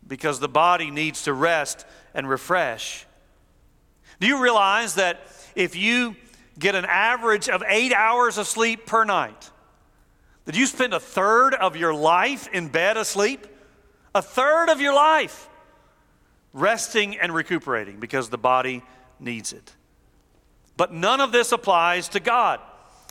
Because 0.06 0.40
the 0.40 0.49
body 0.49 0.90
needs 0.90 1.23
to 1.23 1.33
rest 1.33 1.87
and 2.14 2.28
refresh. 2.28 3.06
Do 4.21 4.26
you 4.26 4.42
realize 4.42 4.95
that 4.95 5.21
if 5.54 5.76
you 5.76 6.16
get 6.59 6.75
an 6.75 6.85
average 6.87 7.49
of 7.49 7.62
eight 7.68 7.92
hours 7.92 8.38
of 8.38 8.47
sleep 8.47 8.87
per 8.87 9.04
night. 9.04 9.50
that 10.45 10.56
you 10.56 10.66
spend 10.66 10.95
a 10.95 11.00
third 11.00 11.54
of 11.54 11.76
your 11.76 11.92
life 11.92 12.49
in 12.52 12.68
bed 12.68 12.97
asleep? 12.97 13.47
A 14.14 14.23
third 14.23 14.71
of 14.71 14.80
your 14.80 14.95
life 14.95 15.49
resting 16.52 17.18
and 17.18 17.35
recuperating 17.35 18.00
because 18.00 18.30
the 18.30 18.38
body 18.38 18.83
needs 19.21 19.52
it. 19.52 19.75
But 20.76 20.92
none 20.92 21.21
of 21.21 21.33
this 21.33 21.52
applies 21.52 22.09
to 22.11 22.21
God. 22.21 22.61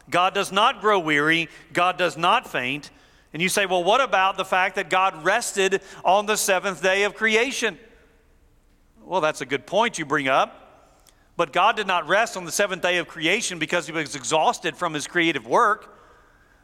God 0.10 0.34
does 0.34 0.52
not 0.52 0.82
grow 0.82 1.00
weary, 1.00 1.50
God 1.74 1.98
does 1.98 2.18
not 2.18 2.50
faint. 2.50 2.92
And 3.34 3.42
you 3.42 3.50
say, 3.50 3.66
well, 3.66 3.84
what 3.84 4.02
about 4.02 4.38
the 4.38 4.46
fact 4.46 4.76
that 4.76 4.90
God 4.90 5.26
rested 5.26 5.82
on 6.06 6.26
the 6.26 6.38
seventh 6.38 6.82
day 6.82 7.04
of 7.04 7.16
creation? 7.16 7.78
Well, 9.04 9.20
that's 9.20 9.42
a 9.42 9.46
good 9.46 9.66
point 9.66 10.00
you 10.00 10.06
bring 10.06 10.28
up. 10.28 10.62
But 11.38 11.52
God 11.52 11.76
did 11.76 11.86
not 11.86 12.08
rest 12.08 12.38
on 12.38 12.46
the 12.46 12.52
seventh 12.52 12.82
day 12.82 12.98
of 12.98 13.08
creation 13.08 13.60
because 13.60 13.88
he 13.88 13.92
was 13.92 14.16
exhausted 14.16 14.78
from 14.78 14.94
his 14.94 15.06
creative 15.06 15.46
work. 15.46 15.98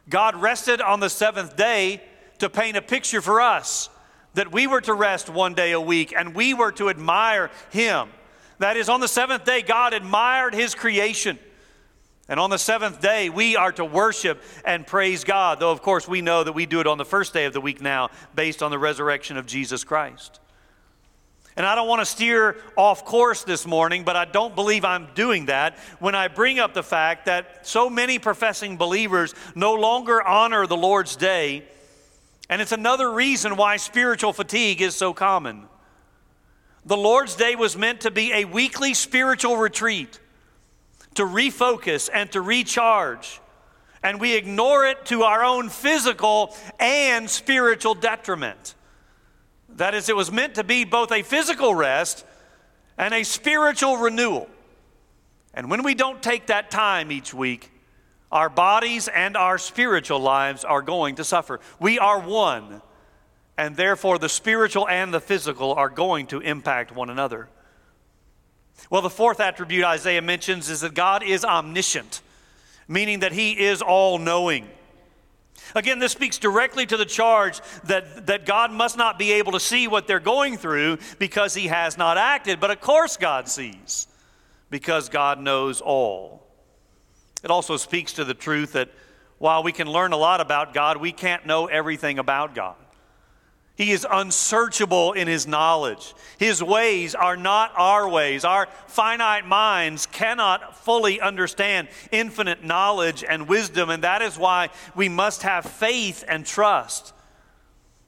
God 0.08 0.36
rested 0.36 0.82
on 0.82 1.02
the 1.02 1.10
seventh 1.10 1.58
day 1.58 2.02
to 2.40 2.50
paint 2.50 2.78
a 2.78 2.82
picture 2.82 3.22
for 3.22 3.42
us 3.42 3.90
that 4.34 4.52
we 4.52 4.66
were 4.66 4.82
to 4.82 4.94
rest 4.94 5.30
one 5.30 5.54
day 5.54 5.74
a 5.74 5.82
week 5.82 6.14
and 6.16 6.34
we 6.34 6.54
were 6.54 6.72
to 6.72 6.90
admire 6.90 7.52
him. 7.70 8.10
That 8.62 8.78
is, 8.78 8.90
on 8.90 9.00
the 9.00 9.08
seventh 9.08 9.44
day, 9.44 9.64
God 9.64 9.92
admired 9.92 10.54
his 10.54 10.76
creation. 10.76 11.40
And 12.30 12.40
on 12.40 12.52
the 12.52 12.60
seventh 12.60 13.02
day, 13.02 13.28
we 13.28 13.56
are 13.56 13.72
to 13.72 13.84
worship 13.84 14.40
and 14.64 14.86
praise 14.86 15.24
God, 15.24 15.60
though, 15.60 15.72
of 15.72 15.82
course, 15.82 16.08
we 16.08 16.22
know 16.22 16.44
that 16.44 16.54
we 16.54 16.68
do 16.68 16.80
it 16.80 16.86
on 16.86 17.00
the 17.00 17.06
first 17.06 17.34
day 17.34 17.46
of 17.46 17.54
the 17.54 17.60
week 17.60 17.82
now 17.82 18.12
based 18.36 18.62
on 18.62 18.70
the 18.70 18.78
resurrection 18.78 19.36
of 19.36 19.48
Jesus 19.48 19.84
Christ. 19.84 20.40
And 21.58 21.66
I 21.66 21.74
don't 21.74 21.88
want 21.88 22.02
to 22.02 22.06
steer 22.06 22.56
off 22.76 23.04
course 23.04 23.44
this 23.44 23.66
morning, 23.66 24.04
but 24.04 24.16
I 24.16 24.26
don't 24.26 24.54
believe 24.54 24.86
I'm 24.86 25.08
doing 25.16 25.48
that 25.48 25.76
when 25.98 26.14
I 26.14 26.28
bring 26.28 26.60
up 26.60 26.76
the 26.76 26.84
fact 26.84 27.26
that 27.26 27.66
so 27.66 27.90
many 27.90 28.20
professing 28.20 28.78
believers 28.78 29.34
no 29.56 29.74
longer 29.74 30.22
honor 30.22 30.68
the 30.68 30.78
Lord's 30.78 31.16
day. 31.16 31.64
And 32.48 32.62
it's 32.62 32.72
another 32.72 33.12
reason 33.12 33.58
why 33.58 33.78
spiritual 33.78 34.34
fatigue 34.34 34.84
is 34.84 34.96
so 34.96 35.14
common. 35.14 35.64
The 36.86 36.98
Lord's 36.98 37.36
Day 37.36 37.56
was 37.56 37.78
meant 37.78 38.02
to 38.02 38.12
be 38.12 38.34
a 38.34 38.46
weekly 38.46 38.94
spiritual 38.94 39.58
retreat 39.58 40.20
to 41.16 41.24
refocus 41.24 42.10
and 42.12 42.32
to 42.32 42.42
recharge. 42.42 43.40
And 44.04 44.20
we 44.20 44.36
ignore 44.36 44.86
it 44.86 45.06
to 45.08 45.24
our 45.24 45.44
own 45.44 45.70
physical 45.70 46.56
and 46.80 47.30
spiritual 47.30 47.94
detriment. 47.94 48.74
That 49.70 49.94
is, 49.94 50.10
it 50.10 50.16
was 50.16 50.32
meant 50.32 50.56
to 50.56 50.64
be 50.64 50.86
both 50.86 51.12
a 51.12 51.22
physical 51.22 51.76
rest 51.76 52.26
and 52.98 53.14
a 53.14 53.24
spiritual 53.24 53.98
renewal. 53.98 54.50
And 55.54 55.70
when 55.70 55.84
we 55.84 55.94
don't 55.94 56.22
take 56.22 56.48
that 56.48 56.72
time 56.72 57.12
each 57.12 57.34
week, 57.34 57.72
our 58.32 58.50
bodies 58.50 59.08
and 59.08 59.36
our 59.36 59.58
spiritual 59.58 60.20
lives 60.20 60.64
are 60.64 60.82
going 60.82 61.16
to 61.16 61.24
suffer. 61.24 61.60
We 61.80 62.00
are 62.00 62.20
one, 62.20 62.82
and 63.62 63.76
therefore 63.76 64.18
the 64.18 64.28
spiritual 64.28 64.88
and 64.88 65.14
the 65.14 65.20
physical 65.20 65.74
are 65.74 65.88
going 65.88 66.26
to 66.26 66.40
impact 66.40 66.92
one 66.92 67.12
another. 67.12 67.48
Well, 68.90 69.04
the 69.04 69.10
fourth 69.10 69.40
attribute 69.40 69.86
Isaiah 69.86 70.24
mentions 70.24 70.68
is 70.68 70.82
that 70.82 70.96
God 70.96 71.22
is 71.22 71.46
omniscient, 71.46 72.24
meaning 72.88 73.20
that 73.20 73.34
he 73.34 73.52
is 73.52 73.84
all 73.84 74.18
knowing. 74.18 74.68
Again, 75.76 76.00
this 76.00 76.12
speaks 76.12 76.40
directly 76.40 76.88
to 76.88 76.98
the 76.98 77.06
charge 77.06 77.62
that, 77.84 78.26
that 78.26 78.48
God 78.48 78.72
must 78.72 78.98
not 78.98 79.20
be 79.20 79.34
able 79.34 79.52
to 79.52 79.60
see 79.60 79.88
what 79.88 80.08
they're 80.08 80.20
going 80.20 80.58
through 80.58 80.98
because 81.20 81.54
he 81.54 81.68
has 81.68 82.00
not 82.00 82.18
acted. 82.18 82.60
But 82.60 82.72
of 82.72 82.82
course, 82.82 83.16
God 83.16 83.48
sees 83.48 84.08
because 84.72 85.08
God 85.08 85.40
knows 85.40 85.82
all. 85.82 86.48
It 87.44 87.52
also 87.52 87.78
speaks 87.78 88.14
to 88.14 88.24
the 88.24 88.34
truth 88.34 88.74
that 88.74 88.90
while 89.38 89.62
we 89.62 89.72
can 89.72 89.88
learn 89.88 90.14
a 90.14 90.18
lot 90.18 90.42
about 90.42 90.74
God, 90.74 90.98
we 90.98 91.12
can't 91.12 91.46
know 91.46 91.68
everything 91.68 92.18
about 92.18 92.56
God. 92.56 92.76
He 93.82 93.94
is 93.94 94.06
unsearchable 94.08 95.14
in 95.14 95.28
his 95.28 95.48
knowledge. 95.48 96.14
His 96.38 96.62
ways 96.62 97.16
are 97.16 97.36
not 97.36 97.74
our 97.76 98.08
ways. 98.08 98.46
Our 98.46 98.68
finite 98.86 99.48
minds 99.48 100.06
cannot 100.06 100.78
fully 100.78 101.20
understand 101.20 101.88
infinite 102.12 102.64
knowledge 102.64 103.24
and 103.28 103.48
wisdom, 103.48 103.90
and 103.90 104.04
that 104.04 104.22
is 104.22 104.38
why 104.38 104.70
we 104.94 105.10
must 105.10 105.42
have 105.42 105.66
faith 105.66 106.24
and 106.28 106.46
trust. 106.46 107.12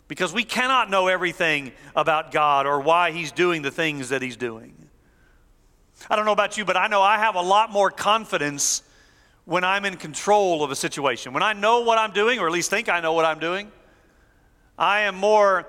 Because 0.07 0.31
we 0.31 0.43
cannot 0.43 0.91
know 0.91 1.07
everything 1.07 1.71
about 1.95 2.31
God 2.31 2.67
or 2.67 2.79
why 2.79 3.12
he's 3.12 3.31
doing 3.31 3.63
the 3.63 3.71
things 3.71 4.09
that 4.09 4.21
he's 4.21 4.38
doing. 4.38 4.75
I 6.07 6.15
don't 6.15 6.25
know 6.25 6.33
about 6.33 6.55
you, 6.55 6.65
but 6.65 6.77
I 6.77 6.86
know 6.86 7.01
I 7.01 7.17
have 7.17 7.33
a 7.33 7.41
lot 7.41 7.71
more 7.71 7.89
confidence 7.89 8.83
when 9.45 9.63
I'm 9.63 9.86
in 9.86 9.97
control 9.97 10.63
of 10.63 10.69
a 10.69 10.75
situation. 10.75 11.33
When 11.33 11.41
I 11.41 11.53
know 11.53 11.81
what 11.81 11.97
I'm 11.97 12.12
doing, 12.12 12.38
or 12.38 12.45
at 12.45 12.53
least 12.53 12.69
think 12.69 12.89
I 12.89 12.99
know 12.99 13.13
what 13.13 13.25
I'm 13.25 13.39
doing 13.39 13.71
I 14.77 15.01
am 15.01 15.15
more 15.15 15.67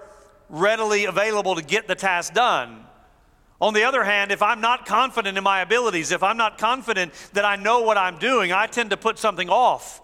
readily 0.48 1.04
available 1.04 1.54
to 1.56 1.62
get 1.62 1.88
the 1.88 1.94
task 1.94 2.34
done. 2.34 2.84
On 3.60 3.72
the 3.72 3.84
other 3.84 4.04
hand, 4.04 4.30
if 4.30 4.42
I'm 4.42 4.60
not 4.60 4.84
confident 4.86 5.38
in 5.38 5.44
my 5.44 5.60
abilities, 5.60 6.12
if 6.12 6.22
I'm 6.22 6.36
not 6.36 6.58
confident 6.58 7.12
that 7.32 7.44
I 7.44 7.56
know 7.56 7.82
what 7.82 7.96
I'm 7.96 8.18
doing, 8.18 8.52
I 8.52 8.66
tend 8.66 8.90
to 8.90 8.96
put 8.96 9.18
something 9.18 9.48
off 9.48 10.00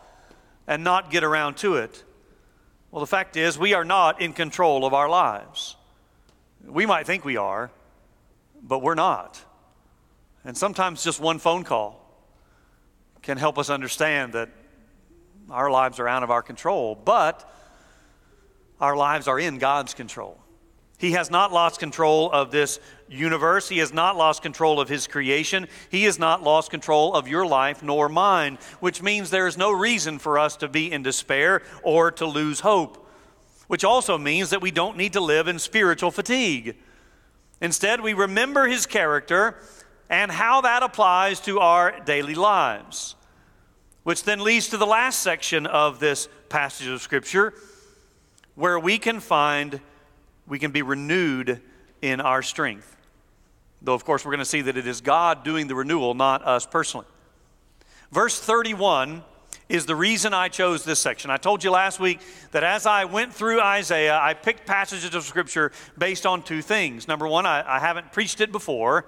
and 0.66 0.84
not 0.84 1.10
get 1.10 1.24
around 1.24 1.56
to 1.58 1.76
it. 1.76 2.04
Well, 2.90 3.00
the 3.00 3.06
fact 3.06 3.36
is, 3.36 3.58
we 3.58 3.74
are 3.74 3.84
not 3.84 4.20
in 4.20 4.32
control 4.32 4.84
of 4.84 4.94
our 4.94 5.08
lives. 5.08 5.76
We 6.64 6.86
might 6.86 7.06
think 7.06 7.24
we 7.24 7.36
are, 7.36 7.70
but 8.62 8.80
we're 8.80 8.94
not. 8.94 9.42
And 10.44 10.56
sometimes 10.56 11.04
just 11.04 11.20
one 11.20 11.38
phone 11.38 11.64
call 11.64 12.00
can 13.22 13.36
help 13.36 13.58
us 13.58 13.68
understand 13.68 14.32
that 14.32 14.48
our 15.50 15.70
lives 15.70 15.98
are 15.98 16.08
out 16.08 16.22
of 16.22 16.30
our 16.30 16.42
control. 16.42 16.94
But 16.94 17.48
our 18.80 18.96
lives 18.96 19.28
are 19.28 19.38
in 19.38 19.58
God's 19.58 19.94
control. 19.94 20.38
He 20.98 21.12
has 21.12 21.30
not 21.30 21.52
lost 21.52 21.80
control 21.80 22.30
of 22.30 22.50
this 22.50 22.78
universe. 23.08 23.68
He 23.68 23.78
has 23.78 23.92
not 23.92 24.16
lost 24.16 24.42
control 24.42 24.80
of 24.80 24.88
His 24.88 25.06
creation. 25.06 25.66
He 25.90 26.04
has 26.04 26.18
not 26.18 26.42
lost 26.42 26.70
control 26.70 27.14
of 27.14 27.26
your 27.26 27.46
life 27.46 27.82
nor 27.82 28.08
mine, 28.08 28.58
which 28.80 29.02
means 29.02 29.30
there 29.30 29.46
is 29.46 29.56
no 29.56 29.72
reason 29.72 30.18
for 30.18 30.38
us 30.38 30.56
to 30.58 30.68
be 30.68 30.92
in 30.92 31.02
despair 31.02 31.62
or 31.82 32.10
to 32.12 32.26
lose 32.26 32.60
hope, 32.60 33.08
which 33.66 33.84
also 33.84 34.18
means 34.18 34.50
that 34.50 34.60
we 34.60 34.70
don't 34.70 34.98
need 34.98 35.14
to 35.14 35.20
live 35.20 35.48
in 35.48 35.58
spiritual 35.58 36.10
fatigue. 36.10 36.76
Instead, 37.62 38.02
we 38.02 38.12
remember 38.12 38.66
His 38.66 38.84
character 38.84 39.56
and 40.10 40.30
how 40.30 40.60
that 40.60 40.82
applies 40.82 41.40
to 41.40 41.60
our 41.60 41.98
daily 42.00 42.34
lives 42.34 43.14
which 44.02 44.24
then 44.24 44.40
leads 44.40 44.68
to 44.68 44.76
the 44.76 44.86
last 44.86 45.20
section 45.20 45.66
of 45.66 46.00
this 46.00 46.28
passage 46.48 46.86
of 46.86 47.02
Scripture, 47.02 47.54
where 48.54 48.78
we 48.78 48.98
can 48.98 49.20
find, 49.20 49.80
we 50.46 50.58
can 50.58 50.70
be 50.70 50.82
renewed 50.82 51.60
in 52.02 52.20
our 52.20 52.42
strength. 52.42 52.96
Though, 53.82 53.94
of 53.94 54.04
course, 54.04 54.24
we're 54.24 54.32
going 54.32 54.40
to 54.40 54.44
see 54.44 54.62
that 54.62 54.76
it 54.76 54.86
is 54.86 55.00
God 55.00 55.44
doing 55.44 55.66
the 55.66 55.74
renewal, 55.74 56.14
not 56.14 56.46
us 56.46 56.66
personally. 56.66 57.06
Verse 58.12 58.38
31 58.38 59.22
is 59.68 59.86
the 59.86 59.94
reason 59.94 60.34
I 60.34 60.48
chose 60.48 60.84
this 60.84 60.98
section. 60.98 61.30
I 61.30 61.36
told 61.36 61.62
you 61.62 61.70
last 61.70 62.00
week 62.00 62.20
that 62.50 62.64
as 62.64 62.86
I 62.86 63.04
went 63.04 63.32
through 63.32 63.60
Isaiah, 63.60 64.18
I 64.20 64.34
picked 64.34 64.66
passages 64.66 65.14
of 65.14 65.22
Scripture 65.24 65.70
based 65.96 66.26
on 66.26 66.42
two 66.42 66.60
things. 66.60 67.06
Number 67.06 67.26
one, 67.26 67.46
I, 67.46 67.76
I 67.76 67.78
haven't 67.78 68.12
preached 68.12 68.40
it 68.40 68.50
before. 68.50 69.06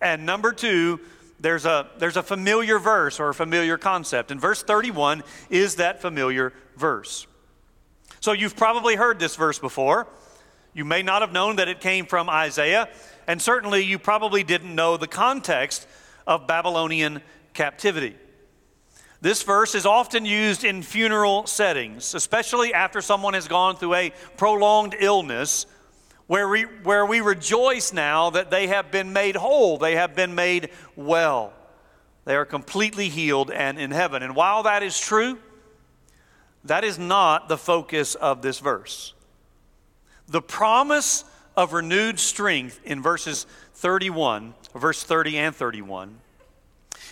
And 0.00 0.26
number 0.26 0.52
two, 0.52 1.00
there's 1.40 1.64
a, 1.64 1.88
there's 1.98 2.18
a 2.18 2.22
familiar 2.22 2.78
verse 2.78 3.18
or 3.18 3.30
a 3.30 3.34
familiar 3.34 3.78
concept. 3.78 4.30
And 4.30 4.40
verse 4.40 4.62
31 4.62 5.22
is 5.48 5.76
that 5.76 6.02
familiar 6.02 6.52
verse. 6.76 7.26
So 8.20 8.32
you've 8.32 8.56
probably 8.56 8.96
heard 8.96 9.18
this 9.18 9.36
verse 9.36 9.58
before. 9.58 10.06
You 10.74 10.84
may 10.84 11.02
not 11.02 11.22
have 11.22 11.32
known 11.32 11.56
that 11.56 11.68
it 11.68 11.80
came 11.80 12.06
from 12.06 12.28
Isaiah, 12.28 12.88
and 13.26 13.40
certainly 13.40 13.82
you 13.84 13.98
probably 13.98 14.42
didn't 14.42 14.74
know 14.74 14.96
the 14.96 15.06
context 15.06 15.86
of 16.26 16.46
Babylonian 16.46 17.22
captivity. 17.54 18.16
This 19.20 19.42
verse 19.42 19.74
is 19.74 19.86
often 19.86 20.26
used 20.26 20.64
in 20.64 20.82
funeral 20.82 21.46
settings, 21.46 22.14
especially 22.14 22.74
after 22.74 23.00
someone 23.00 23.34
has 23.34 23.48
gone 23.48 23.76
through 23.76 23.94
a 23.94 24.12
prolonged 24.36 24.94
illness, 24.98 25.66
where 26.26 26.48
we, 26.48 26.62
where 26.62 27.06
we 27.06 27.20
rejoice 27.20 27.92
now 27.92 28.30
that 28.30 28.50
they 28.50 28.66
have 28.66 28.90
been 28.90 29.12
made 29.12 29.36
whole, 29.36 29.78
they 29.78 29.94
have 29.94 30.14
been 30.14 30.34
made 30.34 30.70
well. 30.94 31.52
They 32.24 32.36
are 32.36 32.44
completely 32.44 33.08
healed 33.08 33.50
and 33.50 33.78
in 33.78 33.92
heaven. 33.92 34.22
And 34.22 34.36
while 34.36 34.64
that 34.64 34.82
is 34.82 34.98
true, 34.98 35.38
that 36.68 36.84
is 36.84 36.98
not 36.98 37.48
the 37.48 37.58
focus 37.58 38.14
of 38.14 38.42
this 38.42 38.58
verse. 38.58 39.14
The 40.28 40.42
promise 40.42 41.24
of 41.56 41.72
renewed 41.72 42.18
strength 42.18 42.80
in 42.84 43.02
verses 43.02 43.46
31, 43.74 44.54
verse 44.74 45.02
30 45.02 45.38
and 45.38 45.54
31, 45.54 46.18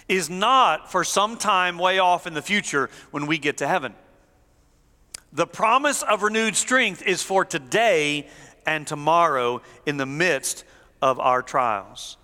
is 0.09 0.29
not 0.29 0.90
for 0.90 1.05
some 1.05 1.37
time 1.37 1.79
way 1.79 1.99
off 1.99 2.27
in 2.27 2.35
the 2.35 2.43
future 2.43 2.90
when 3.11 3.27
we 3.27 3.38
get 3.38 3.59
to 3.59 3.69
heaven. 3.69 3.95
The 5.33 5.47
promise 5.47 6.03
of 6.03 6.23
renewed 6.23 6.57
strength 6.57 7.03
is 7.03 7.23
for 7.23 7.45
today 7.45 8.29
and 8.67 8.87
tomorrow 8.87 9.62
in 9.87 9.97
the 9.97 10.07
midst 10.07 10.64
of 11.03 11.19
our 11.19 11.43
trials. 11.43 12.17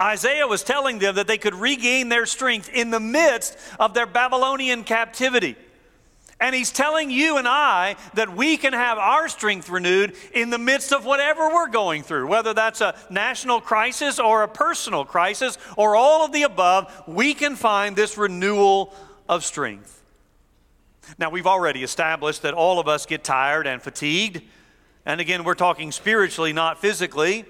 Isaiah 0.00 0.46
was 0.46 0.64
telling 0.64 0.98
them 0.98 1.14
that 1.14 1.26
they 1.26 1.38
could 1.38 1.54
regain 1.54 2.08
their 2.08 2.26
strength 2.26 2.68
in 2.68 2.90
the 2.90 3.00
midst 3.00 3.56
of 3.78 3.94
their 3.94 4.06
Babylonian 4.06 4.84
captivity. 4.84 5.56
And 6.44 6.54
he's 6.54 6.70
telling 6.70 7.10
you 7.10 7.38
and 7.38 7.48
I 7.48 7.96
that 8.12 8.36
we 8.36 8.58
can 8.58 8.74
have 8.74 8.98
our 8.98 9.30
strength 9.30 9.70
renewed 9.70 10.14
in 10.34 10.50
the 10.50 10.58
midst 10.58 10.92
of 10.92 11.06
whatever 11.06 11.48
we're 11.48 11.70
going 11.70 12.02
through, 12.02 12.26
whether 12.26 12.52
that's 12.52 12.82
a 12.82 12.94
national 13.08 13.62
crisis 13.62 14.18
or 14.18 14.42
a 14.42 14.48
personal 14.48 15.06
crisis 15.06 15.56
or 15.78 15.96
all 15.96 16.22
of 16.22 16.32
the 16.32 16.42
above, 16.42 16.92
we 17.06 17.32
can 17.32 17.56
find 17.56 17.96
this 17.96 18.18
renewal 18.18 18.92
of 19.26 19.42
strength. 19.42 20.02
Now, 21.16 21.30
we've 21.30 21.46
already 21.46 21.82
established 21.82 22.42
that 22.42 22.52
all 22.52 22.78
of 22.78 22.88
us 22.88 23.06
get 23.06 23.24
tired 23.24 23.66
and 23.66 23.80
fatigued. 23.80 24.42
And 25.06 25.22
again, 25.22 25.44
we're 25.44 25.54
talking 25.54 25.92
spiritually, 25.92 26.52
not 26.52 26.78
physically. 26.78 27.46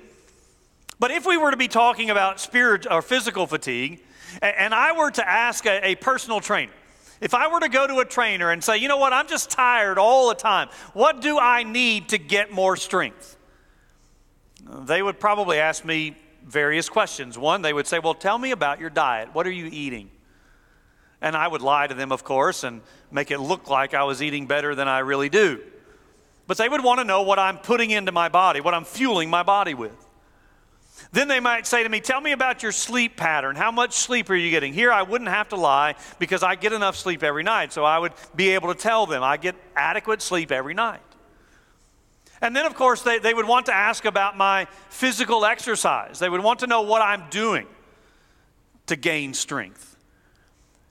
But 1.01 1.11
if 1.11 1.27
we 1.27 1.37
were 1.37 1.51
to 1.51 1.57
be 1.57 1.67
talking 1.67 2.11
about 2.11 2.39
spirit 2.39 2.87
or 2.89 3.03
physical 3.03 3.49
fatigue, 3.49 4.05
and 4.41 4.73
I 4.73 4.97
were 4.97 5.11
to 5.11 5.29
ask 5.29 5.67
a, 5.67 5.85
a 5.85 5.95
personal 5.97 6.39
trainer, 6.39 6.71
if 7.21 7.35
I 7.35 7.53
were 7.53 7.61
to 7.61 7.69
go 7.69 7.87
to 7.87 7.99
a 7.99 8.05
trainer 8.05 8.51
and 8.51 8.63
say, 8.63 8.79
you 8.79 8.89
know 8.89 8.99
what, 8.99 9.13
I'm 9.13 9.29
just 9.29 9.51
tired 9.51 9.99
all 9.99 10.29
the 10.29 10.35
time, 10.35 10.69
what 10.93 11.21
do 11.21 11.39
I 11.39 11.63
need 11.63 12.11
to 12.11 12.19
get 12.19 12.53
more 12.53 12.77
strength? 12.77 13.37
They 14.65 15.03
would 15.03 15.21
probably 15.21 15.59
ask 15.59 15.85
me 15.85 16.17
various 16.45 16.89
questions. 16.89 17.39
One, 17.39 17.63
they 17.63 17.73
would 17.73 17.87
say, 17.87 17.99
well, 17.99 18.15
tell 18.15 18.39
me 18.39 18.51
about 18.51 18.81
your 18.81 18.91
diet. 18.91 19.31
What 19.33 19.47
are 19.47 19.53
you 19.53 19.69
eating? 19.71 20.11
And 21.21 21.37
I 21.37 21.49
would 21.49 21.63
lie 21.63 21.87
to 21.87 21.95
them, 21.95 22.13
of 22.13 22.25
course, 22.25 22.65
and 22.65 22.83
make 23.11 23.31
it 23.31 23.39
look 23.39 23.71
like 23.71 23.95
I 23.95 24.05
was 24.05 24.23
eating 24.23 24.47
better 24.47 24.75
than 24.75 24.89
I 24.89 24.99
really 24.99 25.29
do. 25.29 25.63
But 26.47 26.59
they 26.59 26.69
would 26.69 26.85
want 26.85 27.01
to 27.01 27.05
know 27.05 27.23
what 27.23 27.39
I'm 27.39 27.59
putting 27.59 27.91
into 27.91 28.13
my 28.13 28.29
body, 28.29 28.61
what 28.61 28.75
I'm 28.75 28.85
fueling 28.85 29.31
my 29.31 29.43
body 29.43 29.73
with. 29.73 30.04
Then 31.13 31.29
they 31.29 31.41
might 31.41 31.67
say 31.67 31.83
to 31.83 31.89
me, 31.89 32.01
Tell 32.01 32.21
me 32.21 32.33
about 32.33 32.63
your 32.63 32.73
sleep 32.73 33.17
pattern. 33.17 33.57
How 33.57 33.71
much 33.71 33.95
sleep 33.95 34.31
are 34.31 34.35
you 34.35 34.51
getting? 34.51 34.73
Here, 34.73 34.93
I 34.93 35.03
wouldn't 35.03 35.31
have 35.31 35.49
to 35.51 35.57
lie 35.57 35.97
because 36.19 36.43
I 36.43 36.55
get 36.55 36.73
enough 36.73 36.97
sleep 36.97 37.23
every 37.23 37.43
night. 37.43 37.73
So 37.73 37.85
I 37.85 37.99
would 37.99 38.13
be 38.35 38.51
able 38.51 38.73
to 38.73 38.79
tell 38.79 39.07
them 39.07 39.23
I 39.23 39.37
get 39.37 39.57
adequate 39.77 40.23
sleep 40.23 40.53
every 40.53 40.75
night. 40.75 41.01
And 42.41 42.55
then, 42.55 42.67
of 42.67 42.75
course, 42.75 43.03
they, 43.03 43.19
they 43.19 43.33
would 43.33 43.47
want 43.47 43.67
to 43.67 43.75
ask 43.75 44.05
about 44.05 44.37
my 44.37 44.67
physical 44.91 45.45
exercise. 45.45 46.19
They 46.19 46.29
would 46.29 46.43
want 46.43 46.61
to 46.61 46.67
know 46.67 46.83
what 46.83 47.01
I'm 47.01 47.29
doing 47.31 47.67
to 48.87 48.97
gain 48.97 49.35
strength. 49.35 49.94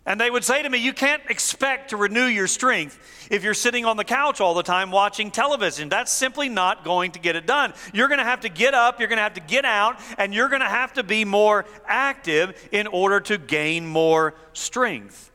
And 0.05 0.19
they 0.19 0.29
would 0.29 0.43
say 0.43 0.61
to 0.61 0.69
me, 0.69 0.79
You 0.79 0.93
can't 0.93 1.23
expect 1.29 1.91
to 1.91 1.97
renew 1.97 2.25
your 2.25 2.47
strength 2.47 3.27
if 3.31 3.43
you're 3.43 3.53
sitting 3.53 3.85
on 3.85 3.95
the 3.95 4.03
couch 4.03 4.41
all 4.41 4.53
the 4.53 4.63
time 4.63 4.91
watching 4.91 5.31
television. 5.31 5.87
That's 5.87 6.11
simply 6.11 6.49
not 6.49 6.83
going 6.83 7.11
to 7.11 7.19
get 7.19 7.35
it 7.35 7.45
done. 7.45 7.73
You're 7.93 8.09
going 8.09 8.19
to 8.19 8.25
have 8.25 8.41
to 8.41 8.49
get 8.49 8.73
up, 8.73 8.99
you're 8.99 9.07
going 9.07 9.17
to 9.17 9.23
have 9.23 9.35
to 9.35 9.41
get 9.41 9.63
out, 9.63 9.99
and 10.17 10.33
you're 10.33 10.49
going 10.49 10.61
to 10.61 10.67
have 10.67 10.93
to 10.93 11.03
be 11.03 11.23
more 11.23 11.65
active 11.85 12.69
in 12.71 12.87
order 12.87 13.21
to 13.21 13.37
gain 13.37 13.87
more 13.87 14.35
strength. 14.51 15.31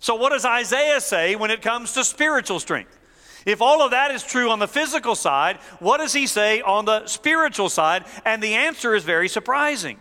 So, 0.00 0.16
what 0.16 0.30
does 0.30 0.44
Isaiah 0.44 1.00
say 1.00 1.36
when 1.36 1.50
it 1.50 1.62
comes 1.62 1.92
to 1.92 2.04
spiritual 2.04 2.58
strength? 2.58 2.98
If 3.46 3.60
all 3.62 3.82
of 3.82 3.92
that 3.92 4.10
is 4.10 4.24
true 4.24 4.50
on 4.50 4.58
the 4.58 4.66
physical 4.66 5.14
side, 5.14 5.58
what 5.78 5.98
does 5.98 6.12
he 6.12 6.26
say 6.26 6.62
on 6.62 6.84
the 6.84 7.06
spiritual 7.06 7.68
side? 7.68 8.04
And 8.24 8.42
the 8.42 8.54
answer 8.54 8.94
is 8.94 9.04
very 9.04 9.28
surprising. 9.28 9.98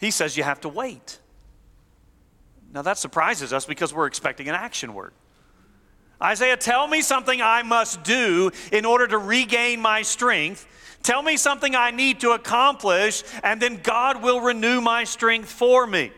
He 0.00 0.10
says 0.10 0.36
you 0.36 0.42
have 0.42 0.62
to 0.62 0.68
wait. 0.68 1.20
Now 2.74 2.82
that 2.82 2.98
surprises 2.98 3.52
us 3.52 3.64
because 3.64 3.94
we're 3.94 4.06
expecting 4.06 4.48
an 4.48 4.56
action 4.56 4.94
word. 4.94 5.12
Isaiah, 6.20 6.56
tell 6.56 6.88
me 6.88 7.02
something 7.02 7.40
I 7.40 7.62
must 7.62 8.02
do 8.02 8.50
in 8.72 8.84
order 8.84 9.06
to 9.06 9.16
regain 9.16 9.80
my 9.80 10.02
strength. 10.02 10.66
Tell 11.02 11.22
me 11.22 11.36
something 11.36 11.76
I 11.76 11.92
need 11.92 12.20
to 12.20 12.32
accomplish, 12.32 13.22
and 13.42 13.62
then 13.62 13.80
God 13.82 14.22
will 14.22 14.40
renew 14.40 14.80
my 14.80 15.04
strength 15.04 15.50
for 15.50 15.86
me. 15.86 16.12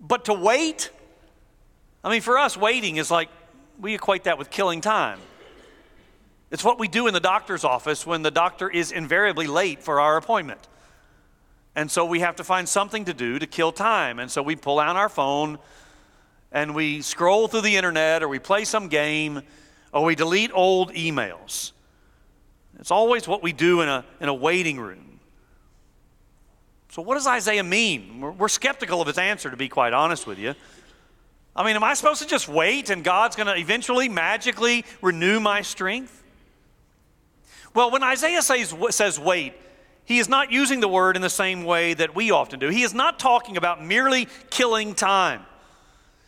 But 0.00 0.26
to 0.26 0.34
wait, 0.34 0.90
I 2.02 2.10
mean, 2.10 2.22
for 2.22 2.38
us, 2.38 2.56
waiting 2.56 2.96
is 2.96 3.10
like 3.10 3.28
we 3.78 3.94
equate 3.94 4.24
that 4.24 4.38
with 4.38 4.50
killing 4.50 4.80
time. 4.80 5.18
It's 6.50 6.64
what 6.64 6.78
we 6.78 6.88
do 6.88 7.08
in 7.08 7.14
the 7.14 7.20
doctor's 7.20 7.64
office 7.64 8.06
when 8.06 8.22
the 8.22 8.30
doctor 8.30 8.70
is 8.70 8.92
invariably 8.92 9.48
late 9.48 9.82
for 9.82 10.00
our 10.00 10.16
appointment. 10.16 10.60
And 11.76 11.90
so 11.90 12.06
we 12.06 12.20
have 12.20 12.36
to 12.36 12.44
find 12.44 12.66
something 12.66 13.04
to 13.04 13.12
do 13.12 13.38
to 13.38 13.46
kill 13.46 13.70
time. 13.70 14.18
And 14.18 14.30
so 14.30 14.42
we 14.42 14.56
pull 14.56 14.80
out 14.80 14.96
our 14.96 15.10
phone 15.10 15.58
and 16.50 16.74
we 16.74 17.02
scroll 17.02 17.48
through 17.48 17.60
the 17.60 17.76
internet 17.76 18.22
or 18.22 18.28
we 18.28 18.38
play 18.38 18.64
some 18.64 18.88
game 18.88 19.42
or 19.92 20.02
we 20.02 20.14
delete 20.14 20.50
old 20.54 20.94
emails. 20.94 21.72
It's 22.78 22.90
always 22.90 23.28
what 23.28 23.42
we 23.42 23.52
do 23.52 23.82
in 23.82 23.90
a, 23.90 24.06
in 24.22 24.30
a 24.30 24.34
waiting 24.34 24.80
room. 24.80 25.20
So, 26.90 27.02
what 27.02 27.16
does 27.16 27.26
Isaiah 27.26 27.62
mean? 27.62 28.22
We're, 28.22 28.30
we're 28.30 28.48
skeptical 28.48 29.02
of 29.02 29.06
his 29.06 29.18
answer, 29.18 29.50
to 29.50 29.56
be 29.56 29.68
quite 29.68 29.92
honest 29.92 30.26
with 30.26 30.38
you. 30.38 30.54
I 31.54 31.64
mean, 31.64 31.76
am 31.76 31.84
I 31.84 31.92
supposed 31.92 32.22
to 32.22 32.28
just 32.28 32.48
wait 32.48 32.88
and 32.88 33.04
God's 33.04 33.36
going 33.36 33.48
to 33.48 33.56
eventually 33.56 34.08
magically 34.08 34.84
renew 35.02 35.40
my 35.40 35.60
strength? 35.60 36.22
Well, 37.74 37.90
when 37.90 38.02
Isaiah 38.02 38.40
says, 38.40 38.74
says 38.90 39.20
wait, 39.20 39.54
he 40.06 40.18
is 40.20 40.28
not 40.28 40.52
using 40.52 40.78
the 40.78 40.88
word 40.88 41.16
in 41.16 41.22
the 41.22 41.28
same 41.28 41.64
way 41.64 41.92
that 41.92 42.14
we 42.14 42.30
often 42.30 42.60
do. 42.60 42.68
He 42.68 42.82
is 42.82 42.94
not 42.94 43.18
talking 43.18 43.56
about 43.56 43.84
merely 43.84 44.28
killing 44.50 44.94
time. 44.94 45.42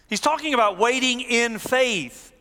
He's 0.09 0.21
talking 0.21 0.53
about 0.53 0.79
waiting 0.79 1.21
in 1.21 1.59
faith. 1.59 2.33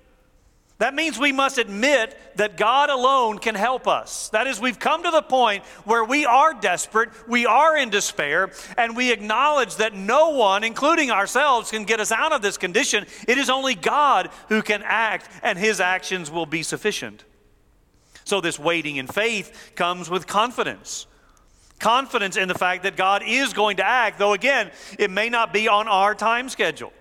That 0.79 0.95
means 0.95 1.19
we 1.19 1.31
must 1.31 1.59
admit 1.59 2.17
that 2.37 2.57
God 2.57 2.89
alone 2.89 3.37
can 3.37 3.53
help 3.53 3.87
us. 3.87 4.29
That 4.29 4.47
is, 4.47 4.59
we've 4.59 4.79
come 4.79 5.03
to 5.03 5.11
the 5.11 5.21
point 5.21 5.63
where 5.85 6.03
we 6.03 6.25
are 6.25 6.53
desperate, 6.53 7.09
we 7.27 7.45
are 7.45 7.77
in 7.77 7.91
despair, 7.91 8.51
and 8.75 8.95
we 8.95 9.11
acknowledge 9.11 9.75
that 9.77 9.93
no 9.93 10.31
one, 10.31 10.63
including 10.63 11.11
ourselves, 11.11 11.69
can 11.69 11.83
get 11.83 11.99
us 11.99 12.11
out 12.11 12.31
of 12.31 12.41
this 12.41 12.57
condition. 12.57 13.05
It 13.27 13.37
is 13.37 13.49
only 13.49 13.75
God 13.75 14.29
who 14.49 14.63
can 14.63 14.81
act, 14.83 15.29
and 15.43 15.57
his 15.57 15.79
actions 15.79 16.31
will 16.31 16.45
be 16.47 16.63
sufficient. 16.63 17.23
So, 18.23 18.41
this 18.41 18.59
waiting 18.59 18.97
in 18.97 19.07
faith 19.07 19.71
comes 19.75 20.09
with 20.09 20.27
confidence 20.27 21.07
confidence 21.79 22.37
in 22.37 22.47
the 22.47 22.55
fact 22.55 22.83
that 22.83 22.95
God 22.95 23.23
is 23.25 23.53
going 23.53 23.77
to 23.77 23.85
act, 23.85 24.19
though 24.19 24.33
again, 24.33 24.71
it 24.97 25.11
may 25.11 25.29
not 25.29 25.53
be 25.53 25.67
on 25.67 25.87
our 25.87 26.15
time 26.15 26.49
schedule. 26.49 26.91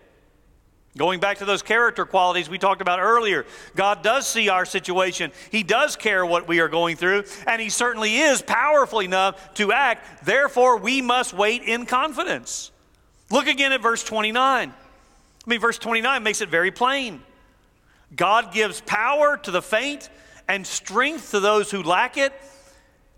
Going 0.97 1.21
back 1.21 1.39
to 1.39 1.45
those 1.45 1.63
character 1.63 2.07
qualities 2.07 2.49
we 2.49 2.57
talked 2.57 2.81
about 2.81 3.01
earlier, 3.01 3.45
God 3.75 4.03
does 4.03 4.27
see 4.27 4.49
our 4.49 4.65
situation. 4.65 5.31
He 5.51 5.63
does 5.63 5.95
care 5.95 6.25
what 6.25 6.49
we 6.49 6.61
are 6.61 6.69
going 6.69 6.97
through, 6.97 7.25
and 7.47 7.61
He 7.61 7.69
certainly 7.69 8.17
is 8.17 8.41
powerful 8.41 9.01
enough 9.01 9.55
to 9.55 9.73
act. 9.73 10.25
Therefore, 10.25 10.79
we 10.79 11.03
must 11.03 11.35
wait 11.35 11.63
in 11.63 11.85
confidence. 11.85 12.71
Look 13.31 13.47
again 13.47 13.73
at 13.73 13.83
verse 13.83 14.03
29. 14.05 14.71
I 14.71 15.51
mean, 15.51 15.61
verse 15.61 15.79
29 15.79 16.23
makes 16.23 16.41
it 16.41 16.49
very 16.49 16.71
plain. 16.71 17.21
God 18.15 18.53
gives 18.53 18.81
power 18.81 19.37
to 19.39 19.51
the 19.51 19.63
faint 19.63 20.09
and 20.49 20.67
strength 20.67 21.33
to 21.33 21.41
those 21.41 21.71
who 21.71 21.83
lack 21.83 22.17
it 22.17 22.33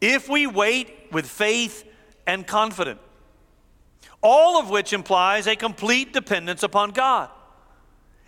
if 0.01 0.29
we 0.29 0.47
wait 0.47 1.09
with 1.13 1.27
faith 1.27 1.85
and 2.27 2.47
confidence. 2.47 3.01
All 4.21 4.59
of 4.59 4.69
which 4.69 4.93
implies 4.93 5.47
a 5.47 5.55
complete 5.55 6.13
dependence 6.13 6.63
upon 6.63 6.91
God, 6.91 7.31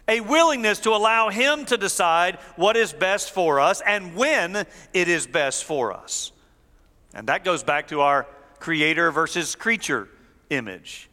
a 0.06 0.20
willingness 0.20 0.78
to 0.80 0.90
allow 0.90 1.30
Him 1.30 1.64
to 1.66 1.76
decide 1.76 2.36
what 2.56 2.76
is 2.76 2.92
best 2.92 3.32
for 3.32 3.58
us 3.58 3.82
and 3.84 4.14
when 4.14 4.56
it 4.94 5.08
is 5.08 5.26
best 5.26 5.64
for 5.64 5.92
us. 5.92 6.30
And 7.12 7.26
that 7.28 7.44
goes 7.44 7.64
back 7.64 7.88
to 7.88 8.02
our 8.02 8.26
creator 8.60 9.10
versus 9.10 9.56
creature 9.56 10.08
image. 10.48 11.09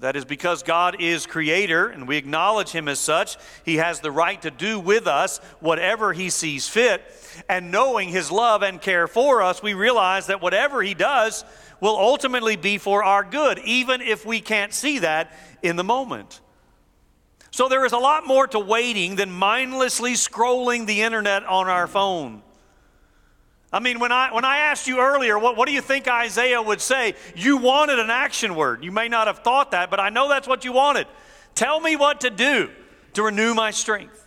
That 0.00 0.14
is 0.14 0.26
because 0.26 0.62
God 0.62 1.00
is 1.00 1.26
creator 1.26 1.88
and 1.88 2.06
we 2.06 2.18
acknowledge 2.18 2.70
him 2.70 2.86
as 2.86 2.98
such. 2.98 3.38
He 3.64 3.76
has 3.76 4.00
the 4.00 4.10
right 4.10 4.40
to 4.42 4.50
do 4.50 4.78
with 4.78 5.06
us 5.06 5.38
whatever 5.60 6.12
he 6.12 6.28
sees 6.28 6.68
fit. 6.68 7.02
And 7.48 7.70
knowing 7.70 8.10
his 8.10 8.30
love 8.30 8.62
and 8.62 8.80
care 8.80 9.06
for 9.06 9.42
us, 9.42 9.62
we 9.62 9.72
realize 9.72 10.26
that 10.26 10.42
whatever 10.42 10.82
he 10.82 10.92
does 10.92 11.44
will 11.80 11.96
ultimately 11.96 12.56
be 12.56 12.76
for 12.76 13.04
our 13.04 13.24
good, 13.24 13.58
even 13.60 14.02
if 14.02 14.26
we 14.26 14.40
can't 14.40 14.74
see 14.74 14.98
that 14.98 15.32
in 15.62 15.76
the 15.76 15.84
moment. 15.84 16.40
So 17.50 17.70
there 17.70 17.86
is 17.86 17.92
a 17.92 17.98
lot 17.98 18.26
more 18.26 18.46
to 18.48 18.58
waiting 18.58 19.16
than 19.16 19.30
mindlessly 19.30 20.12
scrolling 20.12 20.86
the 20.86 21.02
internet 21.02 21.44
on 21.44 21.68
our 21.68 21.86
phone. 21.86 22.42
I 23.76 23.78
mean, 23.78 24.00
when 24.00 24.10
I, 24.10 24.32
when 24.32 24.46
I 24.46 24.56
asked 24.56 24.86
you 24.86 25.00
earlier, 25.00 25.38
what, 25.38 25.54
what 25.54 25.68
do 25.68 25.74
you 25.74 25.82
think 25.82 26.08
Isaiah 26.08 26.62
would 26.62 26.80
say? 26.80 27.14
You 27.34 27.58
wanted 27.58 27.98
an 27.98 28.08
action 28.08 28.54
word. 28.54 28.82
You 28.82 28.90
may 28.90 29.06
not 29.06 29.26
have 29.26 29.40
thought 29.40 29.72
that, 29.72 29.90
but 29.90 30.00
I 30.00 30.08
know 30.08 30.30
that's 30.30 30.48
what 30.48 30.64
you 30.64 30.72
wanted. 30.72 31.06
Tell 31.54 31.78
me 31.78 31.94
what 31.94 32.22
to 32.22 32.30
do 32.30 32.70
to 33.12 33.22
renew 33.22 33.52
my 33.52 33.72
strength. 33.72 34.26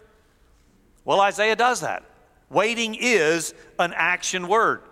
Well, 1.04 1.20
Isaiah 1.20 1.56
does 1.56 1.82
that. 1.82 2.04
Waiting 2.52 2.94
is 2.94 3.56
an 3.80 3.92
action 3.96 4.48
word 4.48 4.84